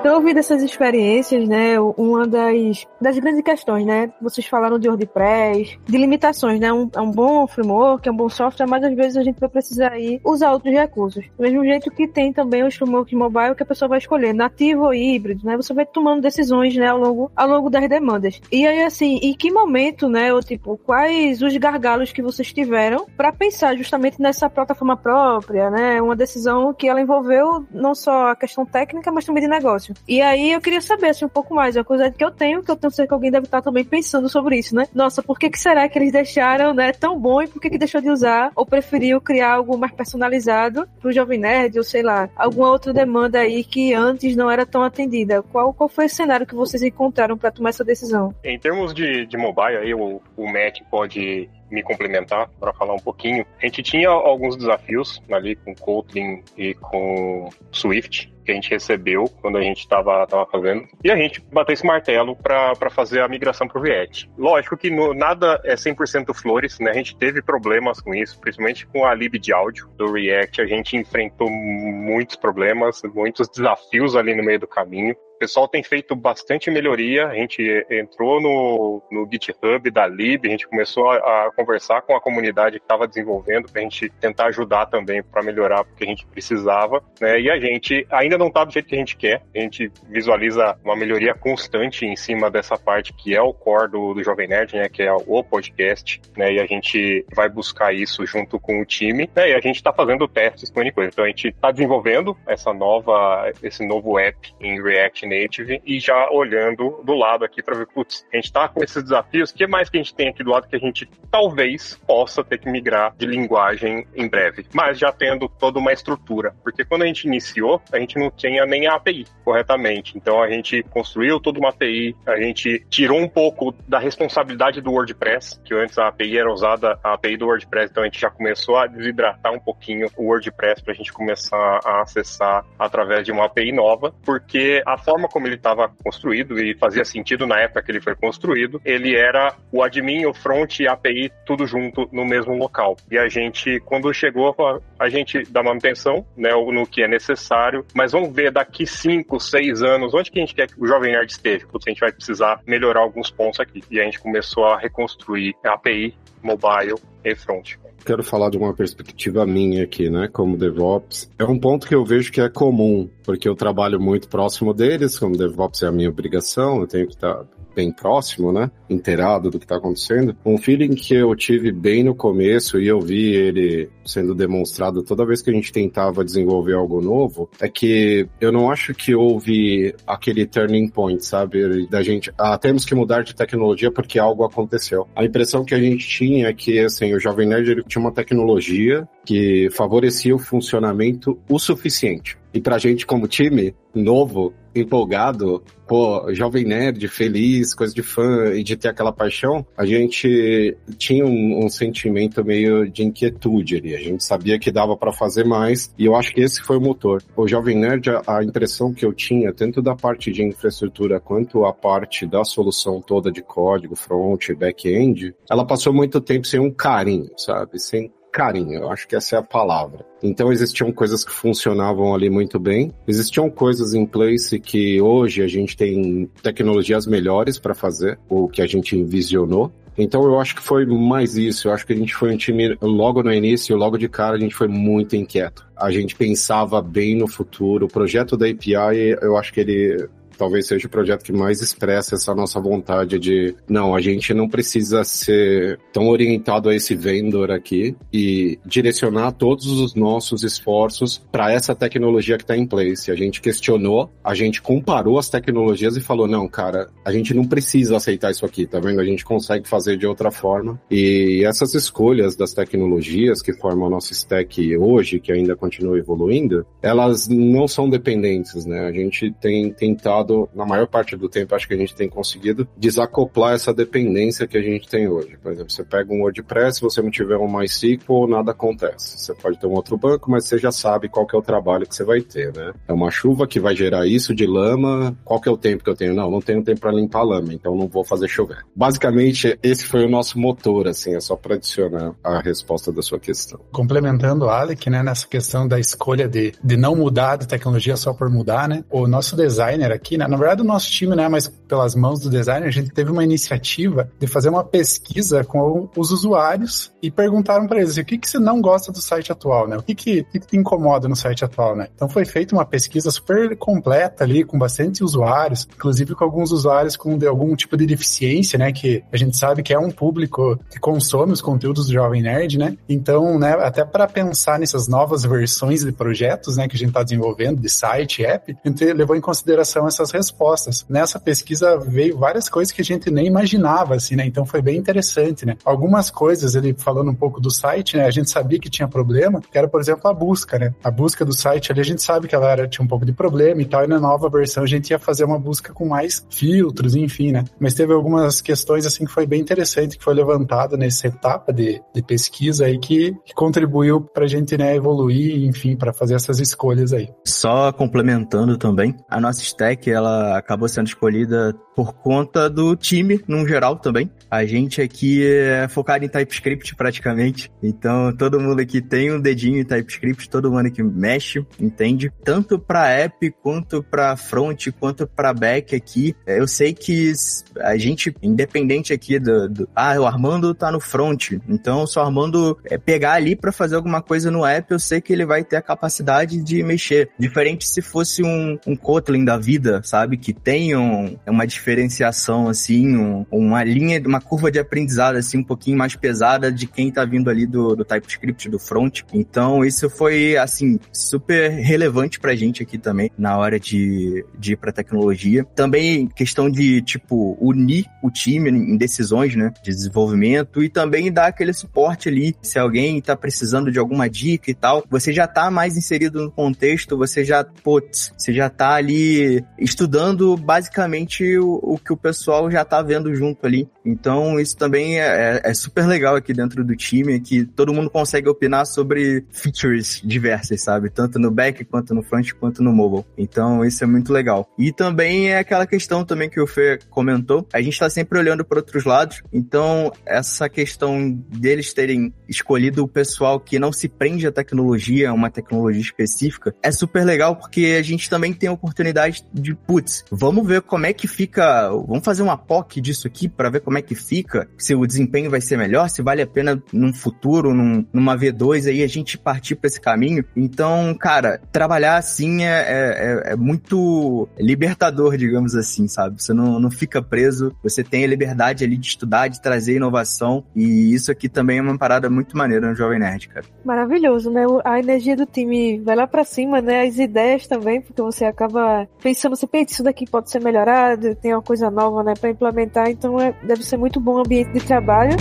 [0.00, 5.76] Então, ouvindo essas experiências, né, uma das, das grandes questões, né, vocês falaram de WordPress,
[5.84, 9.16] de limitações, né, um, é um bom framework, é um bom software, mas às vezes
[9.16, 11.24] a gente vai precisar aí usar outros recursos.
[11.36, 14.84] Do mesmo jeito que tem também os frameworks mobile que a pessoa vai escolher, nativo
[14.84, 18.40] ou híbrido, né, você vai tomando decisões, né, ao longo, ao longo das demandas.
[18.52, 23.04] E aí, assim, em que momento, né, ou tipo, quais os gargalos que vocês tiveram
[23.16, 28.36] para pensar justamente nessa plataforma própria, né, uma decisão que ela envolveu não só a
[28.36, 29.87] questão técnica, mas também de negócio.
[30.06, 32.62] E aí eu queria saber assim, um pouco mais, é uma coisa que eu tenho,
[32.62, 34.86] que eu tenho certeza que alguém deve estar também pensando sobre isso, né?
[34.94, 37.78] Nossa, por que, que será que eles deixaram, né, tão bom e por que, que
[37.78, 42.28] deixou de usar ou preferiu criar algo mais personalizado pro Jovem Nerd ou sei lá,
[42.36, 45.42] alguma outra demanda aí que antes não era tão atendida?
[45.42, 48.34] Qual, qual foi o cenário que vocês encontraram para tomar essa decisão?
[48.44, 53.00] Em termos de, de mobile, aí o, o Mac pode me complementar para falar um
[53.00, 53.46] pouquinho.
[53.60, 59.26] A gente tinha alguns desafios ali com Kotlin e com Swift que a gente recebeu
[59.42, 63.68] quando a gente estava fazendo e a gente bateu esse martelo para fazer a migração
[63.68, 64.30] para o React.
[64.38, 66.90] Lógico que no, nada é 100% flores, né?
[66.90, 70.62] A gente teve problemas com isso, principalmente com a lib de áudio do React.
[70.62, 75.14] A gente enfrentou muitos problemas, muitos desafios ali no meio do caminho.
[75.38, 77.28] O pessoal tem feito bastante melhoria.
[77.28, 82.16] A gente entrou no, no GitHub da Lib, a gente começou a, a conversar com
[82.16, 86.08] a comunidade que estava desenvolvendo para a gente tentar ajudar também para melhorar porque a
[86.08, 87.00] gente precisava.
[87.20, 87.42] Né?
[87.42, 89.44] E a gente ainda não está do jeito que a gente quer.
[89.54, 94.14] A gente visualiza uma melhoria constante em cima dessa parte que é o core do,
[94.14, 94.88] do Jovem Nerd, né?
[94.88, 96.20] que é o podcast.
[96.36, 96.54] Né?
[96.54, 99.30] E a gente vai buscar isso junto com o time.
[99.36, 99.50] Né?
[99.50, 101.10] E a gente está fazendo testes com coisa.
[101.12, 106.30] Então a gente está desenvolvendo essa nova, esse novo app em React Native e já
[106.30, 109.66] olhando do lado aqui para ver, putz, a gente está com esses desafios, o que
[109.66, 112.68] mais que a gente tem aqui do lado que a gente talvez possa ter que
[112.70, 117.26] migrar de linguagem em breve, mas já tendo toda uma estrutura, porque quando a gente
[117.26, 121.70] iniciou, a gente não tinha nem a API corretamente, então a gente construiu toda uma
[121.70, 126.52] API, a gente tirou um pouco da responsabilidade do WordPress, que antes a API era
[126.52, 130.24] usada, a API do WordPress, então a gente já começou a desidratar um pouquinho o
[130.24, 135.17] WordPress para a gente começar a acessar através de uma API nova, porque a forma
[135.18, 139.16] forma como ele estava construído e fazia sentido na época que ele foi construído, ele
[139.16, 142.96] era o admin, o front e a API tudo junto no mesmo local.
[143.10, 144.54] E a gente, quando chegou,
[144.98, 149.82] a gente dá manutenção, né, no que é necessário, mas vamos ver daqui 5, 6
[149.82, 151.66] anos, onde que a gente quer que o Jovem Nerd esteja?
[151.66, 153.82] Porque a gente vai precisar melhorar alguns pontos aqui.
[153.90, 156.94] E a gente começou a reconstruir a API, mobile
[157.34, 157.76] front
[158.08, 161.30] quero falar de uma perspectiva minha aqui, né, como DevOps.
[161.38, 165.18] É um ponto que eu vejo que é comum, porque eu trabalho muito próximo deles,
[165.18, 167.44] como DevOps é a minha obrigação, eu tenho que estar
[167.78, 168.68] bem próximo, né?
[168.90, 170.36] Inteirado do que está acontecendo.
[170.44, 175.24] Um feeling que eu tive bem no começo e eu vi ele sendo demonstrado toda
[175.24, 179.94] vez que a gente tentava desenvolver algo novo é que eu não acho que houve
[180.04, 181.86] aquele turning point, sabe?
[181.86, 185.06] Da gente, ah, temos que mudar de tecnologia porque algo aconteceu.
[185.14, 188.12] A impressão que a gente tinha é que, assim, o Jovem Nerd ele tinha uma
[188.12, 192.36] tecnologia que favorecia o funcionamento o suficiente.
[192.52, 198.62] E pra gente, como time novo, empolgado, pô, jovem nerd, feliz, coisa de fã e
[198.62, 203.94] de ter aquela paixão, a gente tinha um, um sentimento meio de inquietude ali.
[203.94, 206.80] A gente sabia que dava para fazer mais e eu acho que esse foi o
[206.80, 207.22] motor.
[207.36, 211.64] O jovem nerd, a, a impressão que eu tinha, tanto da parte de infraestrutura quanto
[211.64, 216.70] a parte da solução toda de código, front, back-end, ela passou muito tempo sem um
[216.70, 217.78] carinho, sabe?
[217.78, 220.04] Sem carinho, eu acho que essa é a palavra.
[220.22, 225.48] Então existiam coisas que funcionavam ali muito bem, existiam coisas em place que hoje a
[225.48, 229.72] gente tem tecnologias melhores para fazer, o que a gente envisionou.
[229.98, 231.66] Então eu acho que foi mais isso.
[231.66, 234.38] Eu acho que a gente foi um time logo no início, logo de cara a
[234.38, 235.66] gente foi muito inquieto.
[235.76, 237.86] A gente pensava bem no futuro.
[237.86, 242.14] O projeto da API, eu acho que ele talvez seja o projeto que mais expressa
[242.14, 247.50] essa nossa vontade de, não, a gente não precisa ser tão orientado a esse vendor
[247.50, 253.10] aqui e direcionar todos os nossos esforços para essa tecnologia que está em place.
[253.10, 257.44] A gente questionou, a gente comparou as tecnologias e falou, não, cara, a gente não
[257.44, 259.00] precisa aceitar isso aqui, tá vendo?
[259.00, 260.80] A gente consegue fazer de outra forma.
[260.90, 266.64] E essas escolhas das tecnologias que formam a nossa stack hoje, que ainda continua evoluindo,
[266.80, 268.86] elas não são dependentes, né?
[268.86, 272.68] A gente tem tentado na maior parte do tempo, acho que a gente tem conseguido
[272.76, 275.36] desacoplar essa dependência que a gente tem hoje.
[275.42, 279.18] Por exemplo, você pega um WordPress, se você não tiver um MySQL, nada acontece.
[279.18, 281.86] Você pode ter um outro banco, mas você já sabe qual que é o trabalho
[281.86, 282.72] que você vai ter, né?
[282.86, 285.16] É uma chuva que vai gerar isso de lama.
[285.24, 286.14] Qual que é o tempo que eu tenho?
[286.14, 288.64] Não, não tenho tempo para limpar lama, então não vou fazer chover.
[288.74, 293.18] Basicamente, esse foi o nosso motor, assim, é só para adicionar a resposta da sua
[293.18, 293.60] questão.
[293.72, 298.28] Complementando Alec, né, nessa questão da escolha de, de não mudar de tecnologia só por
[298.28, 298.84] mudar, né?
[298.90, 300.17] O nosso designer aqui?
[300.26, 303.22] Na verdade, o nosso time, né, mas pelas mãos do designer, a gente teve uma
[303.22, 308.28] iniciativa de fazer uma pesquisa com os usuários e perguntaram para eles o que, que
[308.28, 309.76] você não gosta do site atual, né?
[309.76, 311.88] O que, que, que, te incomoda no site atual, né?
[311.94, 316.96] Então foi feita uma pesquisa super completa ali, com bastante usuários, inclusive com alguns usuários
[316.96, 318.72] com de algum tipo de deficiência, né?
[318.72, 322.58] Que a gente sabe que é um público que consome os conteúdos do Jovem Nerd,
[322.58, 322.76] né?
[322.88, 327.02] Então, né, até para pensar nessas novas versões de projetos, né, que a gente está
[327.02, 330.86] desenvolvendo, de site, app, a gente levou em consideração essas respostas.
[330.88, 334.26] Nessa pesquisa veio várias coisas que a gente nem imaginava, assim, né?
[334.26, 335.56] Então foi bem interessante, né?
[335.64, 338.06] Algumas coisas, ele falando um pouco do site, né?
[338.06, 340.74] A gente sabia que tinha problema, que era, por exemplo, a busca, né?
[340.82, 343.12] A busca do site ali, a gente sabe que ela era, tinha um pouco de
[343.12, 346.26] problema e tal, e na nova versão a gente ia fazer uma busca com mais
[346.30, 347.44] filtros, enfim, né?
[347.58, 351.80] Mas teve algumas questões, assim, que foi bem interessante, que foi levantada nessa etapa de,
[351.94, 356.92] de pesquisa aí, que, que contribuiu pra gente, né, evoluir, enfim, para fazer essas escolhas
[356.92, 357.08] aí.
[357.24, 363.20] Só complementando também, a nossa stack, ela acabou sendo escolhida the por conta do time,
[363.28, 364.10] num geral também.
[364.28, 369.60] A gente aqui é focado em TypeScript praticamente, então todo mundo aqui tem um dedinho
[369.60, 372.12] em TypeScript, todo mundo que mexe, entende?
[372.24, 376.16] Tanto para app, quanto para front, quanto para back aqui.
[376.26, 377.12] Eu sei que
[377.60, 382.02] a gente, independente aqui do, do ah, o Armando tá no front, então se o
[382.02, 385.44] Armando é, pegar ali para fazer alguma coisa no app, eu sei que ele vai
[385.44, 387.08] ter a capacidade de mexer.
[387.16, 390.16] Diferente se fosse um, um Kotlin da vida, sabe?
[390.16, 395.76] Que tenham uma diferenciação, assim, um, uma linha, uma curva de aprendizado, assim, um pouquinho
[395.76, 399.02] mais pesada de quem tá vindo ali do, do TypeScript, do front.
[399.12, 404.56] Então, isso foi, assim, super relevante pra gente aqui também, na hora de, de ir
[404.56, 405.44] pra tecnologia.
[405.54, 411.26] Também questão de, tipo, unir o time em decisões, né, de desenvolvimento e também dar
[411.26, 415.50] aquele suporte ali, se alguém tá precisando de alguma dica e tal, você já tá
[415.50, 421.78] mais inserido no contexto, você já, putz, você já tá ali estudando basicamente o, o
[421.78, 423.68] que o pessoal já tá vendo junto ali.
[423.84, 428.28] Então, isso também é, é, super legal aqui dentro do time, que todo mundo consegue
[428.28, 430.90] opinar sobre features diversas, sabe?
[430.90, 433.04] Tanto no back, quanto no front, quanto no mobile.
[433.16, 434.48] Então, isso é muito legal.
[434.58, 438.44] E também é aquela questão também que o Fê comentou, a gente tá sempre olhando
[438.44, 444.26] para outros lados, então essa questão deles terem escolhido o pessoal que não se prende
[444.26, 449.24] à tecnologia, uma tecnologia específica, é super legal porque a gente também tem a oportunidade
[449.32, 451.37] de, putz, vamos ver como é que fica,
[451.86, 455.30] vamos fazer uma POC disso aqui para ver como é que fica, se o desempenho
[455.30, 459.18] vai ser melhor, se vale a pena num futuro, num, numa V2 aí a gente
[459.18, 460.24] partir para esse caminho.
[460.36, 466.22] Então, cara, trabalhar assim é, é, é, muito libertador, digamos assim, sabe?
[466.22, 470.44] Você não, não fica preso, você tem a liberdade ali de estudar, de trazer inovação
[470.54, 473.46] e isso aqui também é uma parada muito maneira no Jovem Nerd, cara.
[473.64, 474.44] Maravilhoso, né?
[474.64, 476.82] A energia do time vai lá para cima, né?
[476.82, 481.27] As ideias também, porque você acaba pensando, você pensa, isso daqui pode ser melhorado, tem
[481.32, 484.60] uma coisa nova, né, para implementar, então é, deve ser muito bom o ambiente de
[484.60, 485.16] trabalho.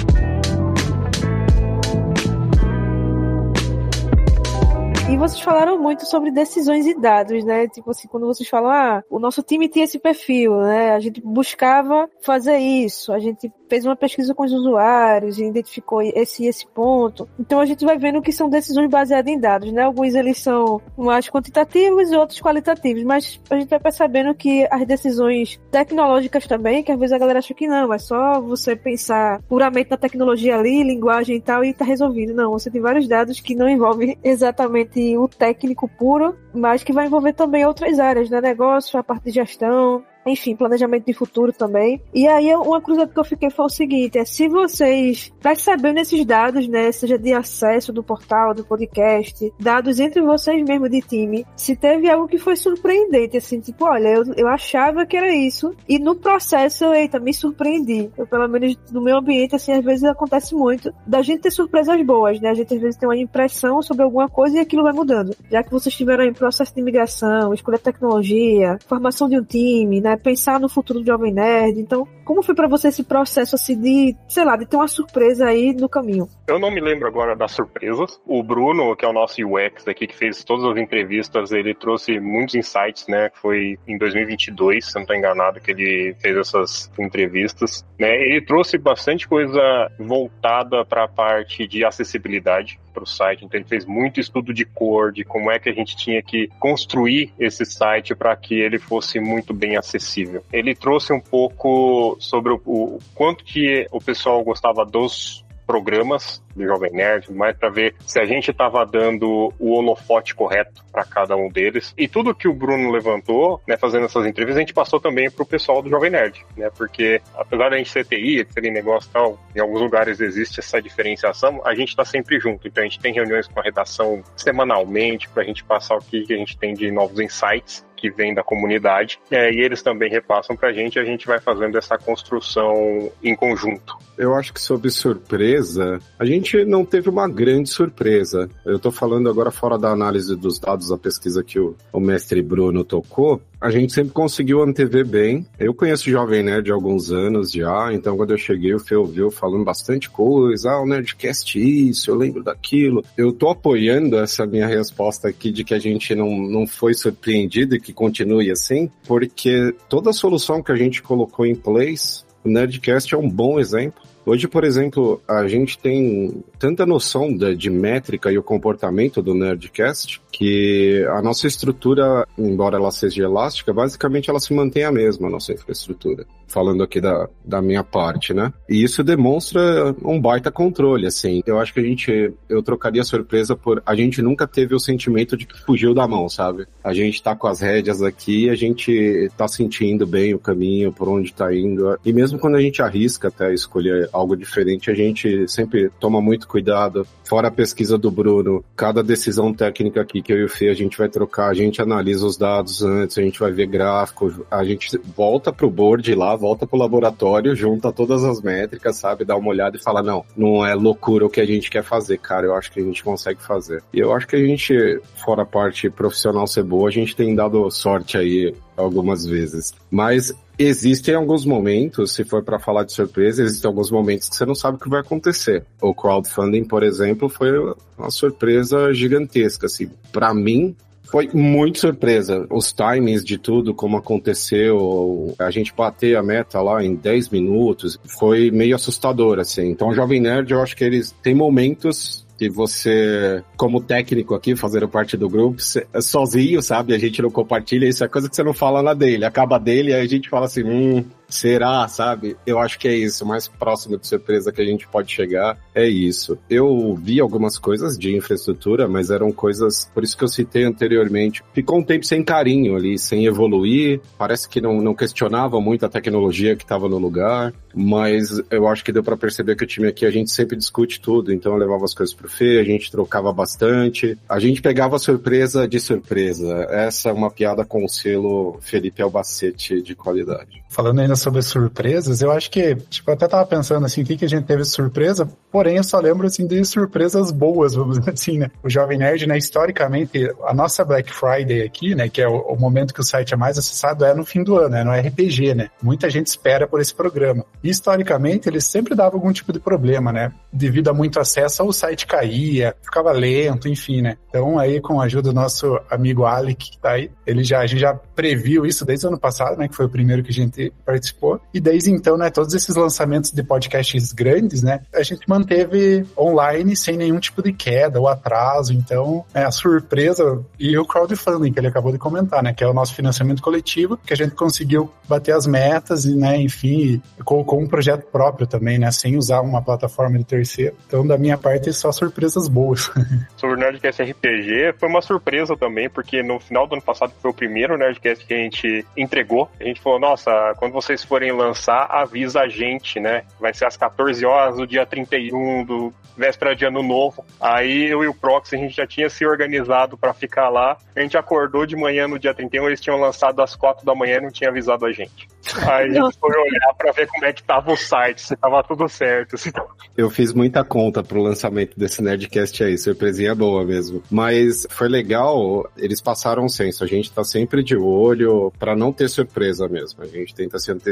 [5.09, 7.65] E vocês falaram muito sobre decisões e dados, né?
[7.69, 10.91] Tipo assim, quando vocês falam, ah, o nosso time tinha esse perfil, né?
[10.91, 16.01] A gente buscava fazer isso, a gente fez uma pesquisa com os usuários e identificou
[16.01, 17.27] esse esse ponto.
[17.39, 19.83] Então a gente vai vendo que são decisões baseadas em dados, né?
[19.83, 24.85] Alguns eles são mais quantitativos e outros qualitativos, mas a gente vai percebendo que as
[24.85, 29.41] decisões tecnológicas também, que às vezes a galera acha que não, é só você pensar
[29.43, 32.33] puramente na tecnologia ali, linguagem e tal, e tá resolvido.
[32.33, 37.05] Não, você tem vários dados que não envolvem exatamente o técnico puro, mas que vai
[37.05, 38.41] envolver também outras áreas, né?
[38.41, 42.01] Negócio, a parte de gestão, enfim, planejamento de futuro também.
[42.13, 46.25] E aí uma curiosidade que eu fiquei foi o seguinte, é se vocês percebendo esses
[46.25, 51.45] dados, né, seja de acesso do portal, do podcast, dados entre vocês mesmo de time,
[51.55, 55.73] se teve algo que foi surpreendente, assim, tipo, olha, eu, eu achava que era isso,
[55.87, 58.09] e no processo, eu, eita, me surpreendi.
[58.17, 62.01] Eu, pelo menos no meu ambiente, assim, às vezes acontece muito da gente ter surpresas
[62.05, 62.49] boas, né?
[62.49, 65.35] A gente às vezes tem uma impressão sobre alguma coisa e aquilo vai mudando.
[65.49, 70.16] Já que vocês tiveram em processo de imigração, escolha tecnologia, formação de um time, né?
[70.17, 71.79] Pensar no futuro do Jovem Nerd.
[71.79, 75.45] Então, como foi para você esse processo assim de, sei lá, de ter uma surpresa
[75.45, 76.27] aí no caminho?
[76.47, 78.21] Eu não me lembro agora das surpresas.
[78.25, 82.21] O Bruno, que é o nosso UX aqui, que fez todas as entrevistas, ele trouxe
[82.21, 83.29] muitos insights, né?
[83.33, 87.85] Foi em 2022, se não estou enganado, que ele fez essas entrevistas.
[87.99, 88.15] Né?
[88.15, 89.59] Ele trouxe bastante coisa
[89.99, 93.43] voltada para a parte de acessibilidade para o site.
[93.43, 96.47] Então ele fez muito estudo de cor, de como é que a gente tinha que
[96.61, 100.45] construir esse site para que ele fosse muito bem acessível.
[100.53, 106.65] Ele trouxe um pouco sobre o, o quanto que o pessoal gostava dos programas do
[106.65, 111.35] Jovem Nerd, mais para ver se a gente estava dando o holofote correto para cada
[111.35, 111.93] um deles.
[111.97, 115.43] E tudo que o Bruno levantou, né, fazendo essas entrevistas, a gente passou também para
[115.43, 116.69] o pessoal do Jovem Nerd, né?
[116.75, 121.61] Porque apesar da gente ser TI, ser negócio tal, em alguns lugares existe essa diferenciação,
[121.65, 122.67] a gente está sempre junto.
[122.67, 126.25] Então a gente tem reuniões com a redação semanalmente para a gente passar o que
[126.33, 130.55] a gente tem de novos insights que vem da comunidade, é, e eles também repassam
[130.55, 133.97] para a gente, a gente vai fazendo essa construção em conjunto.
[134.17, 138.49] Eu acho que sobre surpresa, a gente não teve uma grande surpresa.
[138.65, 142.41] Eu estou falando agora fora da análise dos dados da pesquisa que o, o mestre
[142.41, 145.45] Bruno tocou, a gente sempre conseguiu antever bem.
[145.59, 148.95] Eu conheço o Jovem Nerd há alguns anos já, então quando eu cheguei, o Fê
[148.95, 150.71] ouviu falando bastante coisa.
[150.71, 153.03] Ah, o Nerdcast isso, eu lembro daquilo.
[153.17, 157.75] Eu tô apoiando essa minha resposta aqui de que a gente não, não foi surpreendido
[157.75, 163.13] e que continue assim, porque toda solução que a gente colocou em place, o Nerdcast
[163.13, 164.06] é um bom exemplo.
[164.29, 169.33] Hoje, por exemplo, a gente tem tanta noção de, de, métrica e o comportamento do
[169.33, 175.29] Nerdcast que a nossa estrutura, embora ela seja elástica, basicamente ela se mantém a mesma,
[175.29, 178.51] a nossa infraestrutura falando aqui da, da minha parte, né?
[178.69, 181.41] E isso demonstra um baita controle, assim.
[181.45, 185.35] Eu acho que a gente, eu trocaria surpresa por, a gente nunca teve o sentimento
[185.35, 186.65] de que fugiu da mão, sabe?
[186.83, 191.09] A gente tá com as rédeas aqui, a gente tá sentindo bem o caminho, por
[191.09, 191.97] onde tá indo.
[192.05, 196.47] E mesmo quando a gente arrisca até escolher algo diferente, a gente sempre toma muito
[196.47, 197.05] cuidado.
[197.23, 200.73] Fora a pesquisa do Bruno, cada decisão técnica aqui que eu e o Fê a
[200.73, 204.63] gente vai trocar, a gente analisa os dados antes, a gente vai ver gráfico, a
[204.63, 209.25] gente volta pro board lá, volta pro laboratório, junta todas as métricas, sabe?
[209.25, 212.17] Dá uma olhada e fala, não, não é loucura o que a gente quer fazer,
[212.19, 212.45] cara.
[212.45, 213.83] Eu acho que a gente consegue fazer.
[213.93, 217.35] E eu acho que a gente, fora a parte profissional ser boa, a gente tem
[217.35, 219.73] dado sorte aí algumas vezes.
[219.89, 224.45] Mas existem alguns momentos, se for para falar de surpresa, existem alguns momentos que você
[224.45, 225.65] não sabe o que vai acontecer.
[225.81, 227.51] O crowdfunding, por exemplo, foi
[227.97, 229.89] uma surpresa gigantesca, assim.
[230.11, 230.75] Para mim,
[231.09, 232.45] foi muito surpresa.
[232.49, 237.99] Os timings de tudo, como aconteceu, a gente bater a meta lá em 10 minutos,
[238.05, 239.69] foi meio assustador, assim.
[239.69, 244.87] Então, Jovem Nerd, eu acho que eles têm momentos que você, como técnico aqui, fazendo
[244.87, 245.57] parte do grupo,
[246.01, 246.93] sozinho, sabe?
[246.93, 249.25] A gente não compartilha, isso é coisa que você não fala na dele.
[249.25, 252.37] Acaba dele, aí a gente fala assim, hum, Será, sabe?
[252.45, 253.23] Eu acho que é isso.
[253.23, 256.37] O mais próximo de surpresa que a gente pode chegar é isso.
[256.49, 261.43] Eu vi algumas coisas de infraestrutura, mas eram coisas, por isso que eu citei anteriormente.
[261.53, 263.99] Ficou um tempo sem carinho ali, sem evoluir.
[264.17, 268.83] Parece que não, não questionava muito a tecnologia que estava no lugar, mas eu acho
[268.83, 271.33] que deu para perceber que o time aqui a gente sempre discute tudo.
[271.33, 274.17] Então eu levava as coisas pro Fê, a gente trocava bastante.
[274.29, 276.67] A gente pegava surpresa de surpresa.
[276.69, 280.63] Essa é uma piada com o selo Felipe Albacete de qualidade.
[280.69, 284.17] Falando ainda sobre surpresas, eu acho que, tipo, eu até tava pensando assim, o que,
[284.17, 288.11] que a gente teve surpresa, porém eu só lembro, assim, de surpresas boas, vamos dizer
[288.11, 288.51] assim, né?
[288.63, 292.59] O Jovem Nerd, né, historicamente, a nossa Black Friday aqui, né, que é o, o
[292.59, 295.55] momento que o site é mais acessado, é no fim do ano, é no RPG,
[295.55, 295.69] né?
[295.81, 297.45] Muita gente espera por esse programa.
[297.63, 300.31] E, historicamente, ele sempre dava algum tipo de problema, né?
[300.51, 304.17] Devido a muito acesso, o site caía, ficava lento, enfim, né?
[304.29, 307.67] Então aí com a ajuda do nosso amigo Alec, que tá aí, ele já, a
[307.67, 309.67] gente já previu isso desde o ano passado, né?
[309.67, 311.06] Que foi o primeiro que a gente participou.
[311.53, 316.75] E desde então, né, todos esses lançamentos de podcasts grandes, né, a gente manteve online
[316.75, 318.73] sem nenhum tipo de queda ou atraso.
[318.73, 322.67] Então, é a surpresa e o crowdfunding que ele acabou de comentar, né, que é
[322.67, 327.59] o nosso financiamento coletivo, que a gente conseguiu bater as metas e, né, enfim, colocou
[327.59, 330.75] um projeto próprio também, né, sem usar uma plataforma de terceiro.
[330.87, 332.91] Então, da minha parte, só surpresas boas.
[333.37, 337.31] Sobre o Nerdcast RPG, foi uma surpresa também, porque no final do ano passado foi
[337.31, 339.49] o primeiro Nerdcast que a gente entregou.
[339.59, 343.23] A gente falou, nossa, quando vocês forem lançar, avisa a gente, né?
[343.39, 347.23] Vai ser às 14 horas do dia 31 do véspera de ano novo.
[347.39, 350.77] Aí eu e o Prox, a gente já tinha se organizado para ficar lá.
[350.95, 354.17] A gente acordou de manhã no dia 31, eles tinham lançado às 4 da manhã
[354.17, 355.27] e não tinha avisado a gente.
[355.55, 358.63] Aí a gente foi olhar para ver como é que tava o site, se tava
[358.63, 359.37] tudo certo.
[359.37, 359.53] Se...
[359.95, 364.01] Eu fiz muita conta pro lançamento desse Nerdcast aí, surpresinha boa mesmo.
[364.09, 366.83] Mas foi legal, eles passaram um senso.
[366.83, 370.03] A gente tá sempre de olho para não ter surpresa mesmo.
[370.03, 370.86] A gente tenta se antecipar.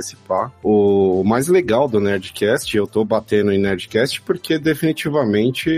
[0.64, 5.70] O mais legal do Nerdcast, eu tô batendo em Nerdcast porque definitivamente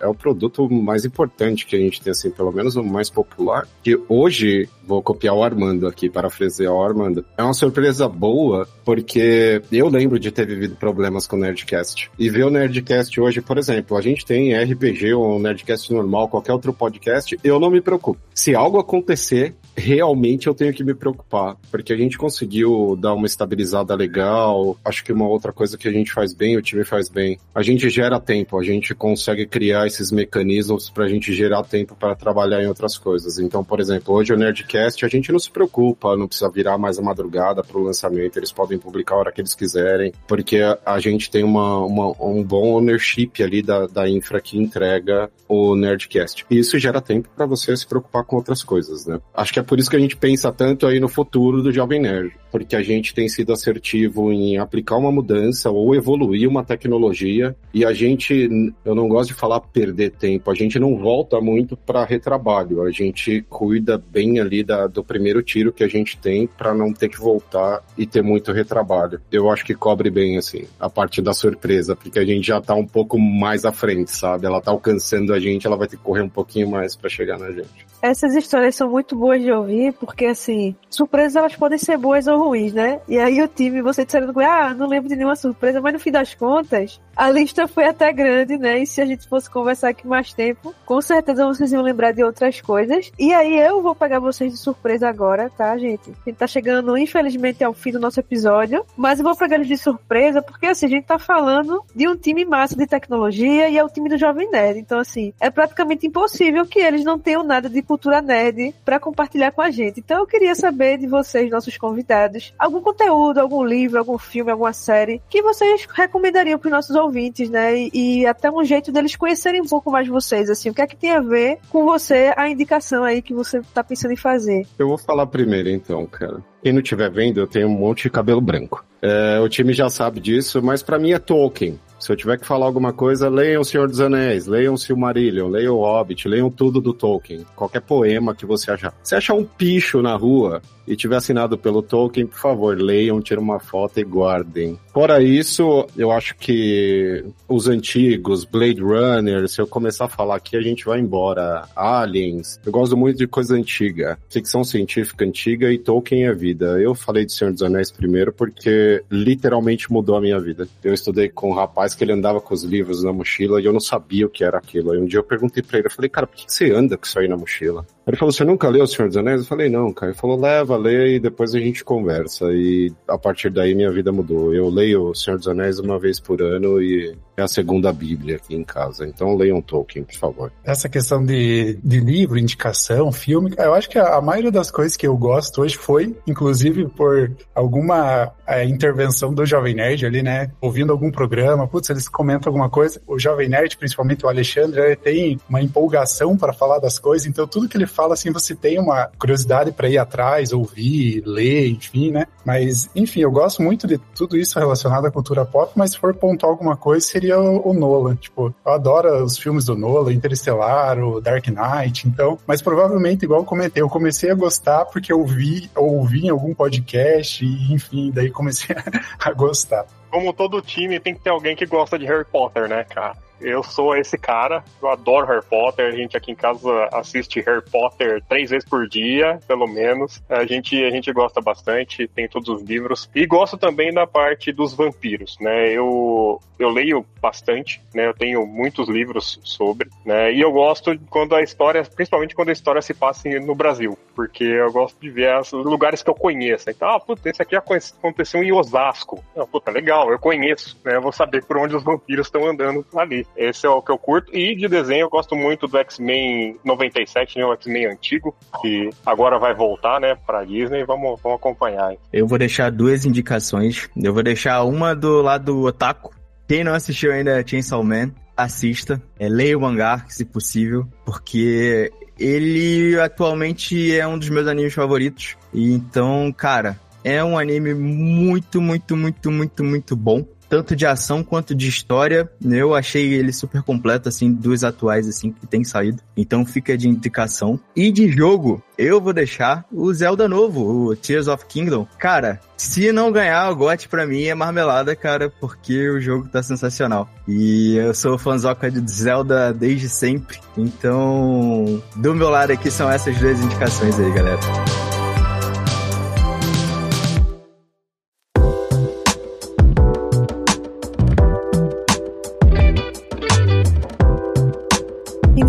[0.00, 3.66] é o produto mais importante que a gente tem, assim, pelo menos o mais popular.
[3.82, 9.60] Que hoje, vou copiar o Armando aqui, parafrasear o Armando, é uma surpresa boa porque
[9.72, 12.10] eu lembro de ter vivido problemas com o Nerdcast.
[12.18, 16.52] E ver o Nerdcast hoje, por exemplo, a gente tem RPG ou Nerdcast normal, qualquer
[16.52, 18.20] outro podcast, eu não me preocupo.
[18.34, 23.26] Se algo acontecer, realmente eu tenho que me preocupar, porque a gente conseguiu dar uma
[23.26, 24.76] estabilizada legal.
[24.84, 27.62] Acho que uma outra coisa que a gente faz bem, o time faz bem, a
[27.62, 32.14] gente gera tempo, a gente consegue criar esses mecanismos para a gente gerar tempo para
[32.14, 33.38] trabalhar em outras coisas.
[33.38, 36.98] Então, por exemplo, hoje o Nerdcast a gente não se preocupa, não precisa virar mais
[36.98, 40.98] a madrugada para o lançamento, eles podem publicar a hora que eles quiserem, porque a
[40.98, 46.46] gente tem uma, uma um bom ownership ali da, da infra que entrega o Nerdcast.
[46.50, 49.20] E isso gera tempo para você se preocupar com outras coisas, né?
[49.34, 52.00] Acho que é por isso que a gente pensa tanto aí no futuro do Jovem
[52.00, 57.54] Nerd, porque a gente tem sido assertivo em aplicar uma mudança ou evoluir uma tecnologia
[57.74, 58.48] e a gente,
[58.84, 62.90] eu não gosto de falar perder tempo, a gente não volta muito para retrabalho, a
[62.90, 67.08] gente cuida bem ali da, do primeiro tiro que a gente tem para não ter
[67.08, 69.20] que voltar e ter muito retrabalho.
[69.30, 72.74] Eu acho que cobre bem assim a parte da surpresa, porque a gente já tá
[72.74, 74.46] um pouco mais à frente, sabe?
[74.46, 77.38] Ela tá alcançando a gente, ela vai ter que correr um pouquinho mais para chegar
[77.38, 77.86] na gente.
[78.02, 82.38] Essas histórias são muito boas de ouvir, porque assim, surpresas elas podem ser boas ou
[82.38, 83.00] ruins, né?
[83.08, 86.10] E aí o time, você disseram, ah, não lembro de nenhuma surpresa, mas no fim
[86.10, 88.78] das contas, a lista foi até grande, né?
[88.78, 92.22] E se a gente fosse conversar aqui mais tempo, com certeza vocês iam lembrar de
[92.22, 93.10] outras coisas.
[93.18, 96.10] E aí eu vou pegar vocês de surpresa agora, tá, gente?
[96.10, 99.68] A gente tá chegando, infelizmente, ao fim do nosso episódio, mas eu vou pegar eles
[99.68, 103.78] de surpresa, porque assim, a gente tá falando de um time massa de tecnologia e
[103.78, 104.78] é o time do Jovem Nerd.
[104.78, 107.82] Então, assim, é praticamente impossível que eles não tenham nada de
[108.22, 110.00] nerd para compartilhar com a gente.
[110.00, 114.72] Então eu queria saber de vocês, nossos convidados, algum conteúdo, algum livro, algum filme, alguma
[114.72, 117.76] série que vocês recomendariam para os nossos ouvintes, né?
[117.76, 120.86] E, e, até um jeito deles conhecerem um pouco mais vocês, assim, o que é
[120.86, 124.66] que tem a ver com você, a indicação aí que você tá pensando em fazer?
[124.78, 126.42] Eu vou falar primeiro então, cara.
[126.62, 128.84] Quem não estiver vendo, eu tenho um monte de cabelo branco.
[129.00, 131.78] É, o time já sabe disso, mas para mim é Tolkien.
[132.06, 135.48] Se eu tiver que falar alguma coisa, leiam O Senhor dos Anéis, leiam o Silmarillion,
[135.48, 137.44] leiam o Hobbit, leiam tudo do Tolkien.
[137.56, 138.94] Qualquer poema que você achar.
[139.02, 143.42] Se achar um picho na rua e tiver assinado pelo Tolkien, por favor, leiam, tirem
[143.42, 144.78] uma foto e guardem.
[144.92, 150.56] Fora isso, eu acho que os antigos, Blade Runner, se eu começar a falar aqui,
[150.56, 151.64] a gente vai embora.
[151.74, 152.60] Aliens.
[152.64, 154.16] Eu gosto muito de coisa antiga.
[154.30, 156.80] Ficção científica antiga e Tolkien é vida.
[156.80, 160.68] Eu falei de Senhor dos Anéis primeiro porque literalmente mudou a minha vida.
[160.84, 163.72] Eu estudei com um rapaz que ele andava com os livros na mochila e eu
[163.72, 164.92] não sabia o que era aquilo.
[164.92, 167.04] Aí um dia eu perguntei pra ele, eu falei, cara, por que você anda com
[167.04, 167.86] isso aí na mochila?
[168.06, 169.40] Ele falou, você nunca leu O Senhor dos Anéis?
[169.40, 170.12] Eu falei, não, cara.
[170.12, 172.46] Ele falou, leva, lê e depois a gente conversa.
[172.52, 174.54] E a partir daí minha vida mudou.
[174.54, 178.36] Eu leio O Senhor dos Anéis uma vez por ano e é a segunda Bíblia
[178.36, 179.06] aqui em casa.
[179.06, 180.52] Então leiam Tolkien, por favor.
[180.64, 185.06] Essa questão de, de livro, indicação, filme, eu acho que a, maioria das coisas que
[185.06, 190.50] eu gosto hoje foi, inclusive, por alguma é, intervenção do Jovem Nerd ali, né?
[190.60, 193.00] Ouvindo algum programa, putz, eles comentam alguma coisa.
[193.06, 197.46] O Jovem Nerd, principalmente o Alexandre, ele tem uma empolgação para falar das coisas, então
[197.46, 202.10] tudo que ele fala, assim, você tem uma curiosidade para ir atrás, ouvir, ler, enfim,
[202.10, 202.26] né?
[202.44, 206.14] Mas, enfim, eu gosto muito de tudo isso relacionado à cultura pop, mas se for
[206.14, 208.14] pontuar alguma coisa, seria o, Nolan.
[208.16, 213.40] Tipo, eu adoro os filmes do Nolan, Interestelar, o Dark Knight, então, mas provavelmente, igual
[213.40, 217.72] eu comentei, eu comecei a gostar porque eu vi, ou ouvi em algum podcast, e,
[217.72, 218.76] enfim, daí comecei
[219.18, 222.84] a gostar como todo time, tem que ter alguém que gosta de Harry Potter, né,
[222.84, 223.14] cara?
[223.40, 225.86] Eu sou esse cara, eu adoro Harry Potter.
[225.86, 230.22] A gente aqui em casa assiste Harry Potter três vezes por dia, pelo menos.
[230.28, 233.10] A gente, a gente gosta bastante, tem todos os livros.
[233.14, 235.70] E gosto também da parte dos vampiros, né?
[235.70, 238.06] Eu, eu leio bastante, né?
[238.06, 240.32] Eu tenho muitos livros sobre, né?
[240.32, 244.44] E eu gosto quando a história, principalmente quando a história se passa no Brasil, porque
[244.44, 246.70] eu gosto de ver os lugares que eu conheço.
[246.70, 249.22] Então, ah, puta, esse aqui aconteceu em Osasco.
[249.36, 250.96] Ah, puta, legal, eu conheço, né?
[250.96, 253.25] Eu vou saber por onde os vampiros estão andando ali.
[253.36, 254.34] Esse é o que eu curto.
[254.34, 257.44] E de desenho eu gosto muito do X-Men 97, né?
[257.44, 260.84] O X-Men antigo, que agora vai voltar, né, pra Disney.
[260.84, 261.92] Vamos, vamos acompanhar.
[261.92, 261.98] Hein?
[262.12, 263.88] Eu vou deixar duas indicações.
[263.96, 266.14] Eu vou deixar uma do lado Otaku.
[266.48, 269.02] Quem não assistiu ainda Chainsaw Man, assista.
[269.18, 275.36] É, leia o mangá, se possível, porque ele atualmente é um dos meus animes favoritos.
[275.52, 281.22] E então, cara, é um anime muito, muito, muito, muito, muito bom tanto de ação
[281.22, 282.30] quanto de história.
[282.44, 286.02] Eu achei ele super completo, assim, dos atuais, assim, que tem saído.
[286.16, 287.58] Então fica de indicação.
[287.74, 291.86] E de jogo, eu vou deixar o Zelda novo, o Tears of Kingdom.
[291.98, 296.42] Cara, se não ganhar o GOT pra mim é marmelada, cara, porque o jogo tá
[296.42, 297.08] sensacional.
[297.28, 300.38] E eu sou fãzoca de Zelda desde sempre.
[300.56, 304.85] Então, do meu lado aqui são essas duas indicações aí, galera.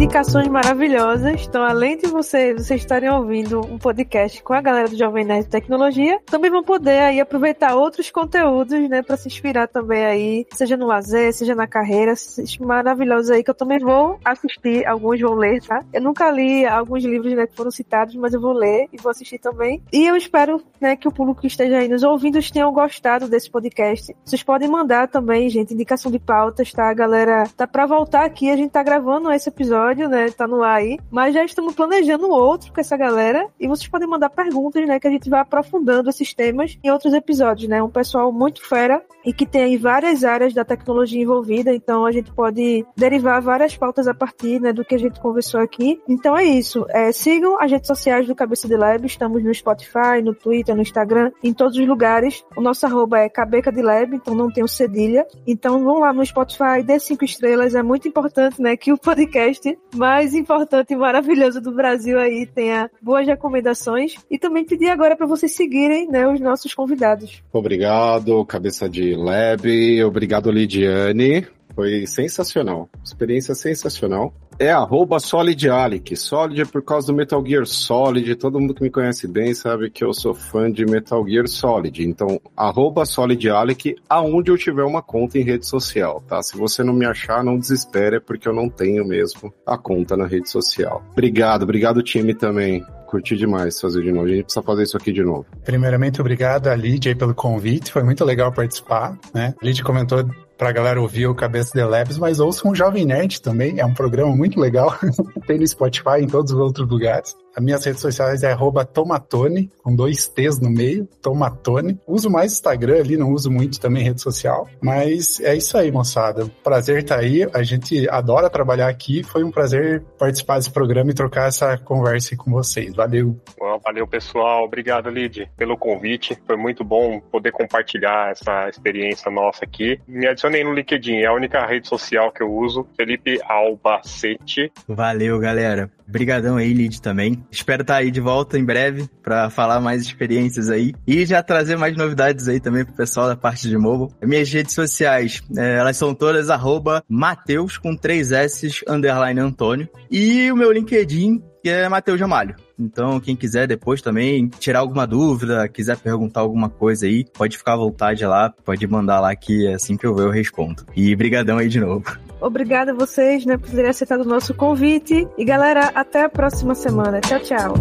[0.08, 1.46] Indicações maravilhosas.
[1.46, 5.50] Então, além de você, vocês estarem ouvindo um podcast com a galera do Jovem Nerd
[5.50, 10.78] Tecnologia, também vão poder aí aproveitar outros conteúdos, né, para se inspirar também aí, seja
[10.78, 12.14] no lazer, seja na carreira,
[12.62, 15.84] maravilhosos aí que eu também vou assistir, alguns vou ler, tá?
[15.92, 19.12] Eu nunca li alguns livros, né, que foram citados, mas eu vou ler e vou
[19.12, 19.84] assistir também.
[19.92, 23.52] E eu espero, né, que o público que esteja aí nos ouvindo tenham gostado desse
[23.52, 24.16] podcast.
[24.24, 26.90] Vocês podem mandar também, gente, indicação de pautas, tá?
[26.90, 30.30] A galera tá para voltar aqui, a gente tá gravando esse episódio né?
[30.30, 31.00] Tá no ar aí.
[31.12, 33.48] Mas já estamos planejando outro com essa galera.
[33.60, 35.00] E vocês podem mandar perguntas, né?
[35.00, 37.82] Que a gente vai aprofundando esses temas em outros episódios, né?
[37.82, 41.74] Um pessoal muito fera e que tem aí várias áreas da tecnologia envolvida.
[41.74, 45.60] Então a gente pode derivar várias pautas a partir né, do que a gente conversou
[45.60, 46.02] aqui.
[46.08, 46.86] Então é isso.
[46.90, 49.06] É, sigam as redes sociais do Cabeça de Lab.
[49.06, 52.44] Estamos no Spotify, no Twitter, no Instagram, em todos os lugares.
[52.56, 55.26] O nosso arroba é Cabeca de Lab, então não tem o cedilha.
[55.46, 57.76] Então vão lá no Spotify, dê cinco estrelas.
[57.76, 58.78] É muito importante, né?
[58.78, 64.66] Que o podcast mais importante e maravilhoso do Brasil aí tenha boas recomendações e também
[64.66, 67.44] pedir agora para vocês seguirem né, os nossos convidados.
[67.52, 74.34] Obrigado, cabeça de lab, obrigado Lidiane, foi sensacional, experiência sensacional.
[74.60, 76.16] É arroba Solid Alec.
[76.16, 78.36] Solid é por causa do Metal Gear Solid.
[78.36, 82.04] Todo mundo que me conhece bem sabe que eu sou fã de Metal Gear Solid.
[82.04, 86.42] Então, arroba Solid Alec, aonde eu tiver uma conta em rede social, tá?
[86.42, 90.26] Se você não me achar, não desespere, porque eu não tenho mesmo a conta na
[90.26, 91.04] rede social.
[91.12, 94.26] Obrigado, obrigado time também curti demais fazer de novo.
[94.26, 95.46] A gente precisa fazer isso aqui de novo.
[95.64, 97.90] Primeiramente, obrigado a Lídia pelo convite.
[97.90, 99.56] Foi muito legal participar, né?
[99.62, 103.42] A Lídia comentou pra galera ouvir o Cabeça de Labs, mas ouçam o Jovem Nerd
[103.42, 104.94] também, é um programa muito legal.
[105.48, 107.36] Tem no Spotify, em todos os outros lugares.
[107.58, 108.56] As minhas redes sociais é
[108.94, 112.00] tomatone, com dois T's no meio, tomatone.
[112.06, 114.70] Uso mais Instagram ali, não uso muito também rede social.
[114.80, 116.46] Mas é isso aí, moçada.
[116.64, 117.48] Prazer estar tá aí.
[117.52, 119.24] A gente adora trabalhar aqui.
[119.24, 122.94] Foi um prazer participar desse programa e trocar essa conversa com vocês.
[122.94, 123.36] Valeu.
[123.84, 124.64] valeu, pessoal.
[124.64, 126.38] Obrigado, Lid, pelo convite.
[126.46, 130.00] Foi muito bom poder compartilhar essa experiência nossa aqui.
[130.08, 132.88] Me adicionei no LinkedIn, é a única rede social que eu uso.
[132.96, 134.72] Felipe Albacete.
[134.88, 135.90] Valeu, galera.
[136.08, 137.44] Obrigadão aí, Lid, também.
[137.52, 141.78] Espero estar aí de volta em breve para falar mais experiências aí e já trazer
[141.78, 144.14] mais novidades aí também pro pessoal da parte de mobile.
[144.24, 150.52] Minhas redes sociais, é, elas são todas arroba Mateus com três S underline Antônio e
[150.52, 152.56] o meu LinkedIn que é Mateus Jamalho.
[152.80, 157.74] Então, quem quiser depois também tirar alguma dúvida, quiser perguntar alguma coisa aí, pode ficar
[157.74, 160.86] à vontade lá, pode mandar lá que assim que eu ver eu respondo.
[160.96, 162.06] E brigadão aí de novo.
[162.40, 165.28] Obrigada a vocês, né, por terem aceitado o nosso convite.
[165.38, 167.20] E galera, até a próxima semana.
[167.22, 167.74] Tchau, tchau.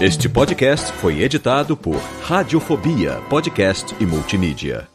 [0.00, 4.93] Este podcast foi editado por Radiofobia, podcast e multimídia.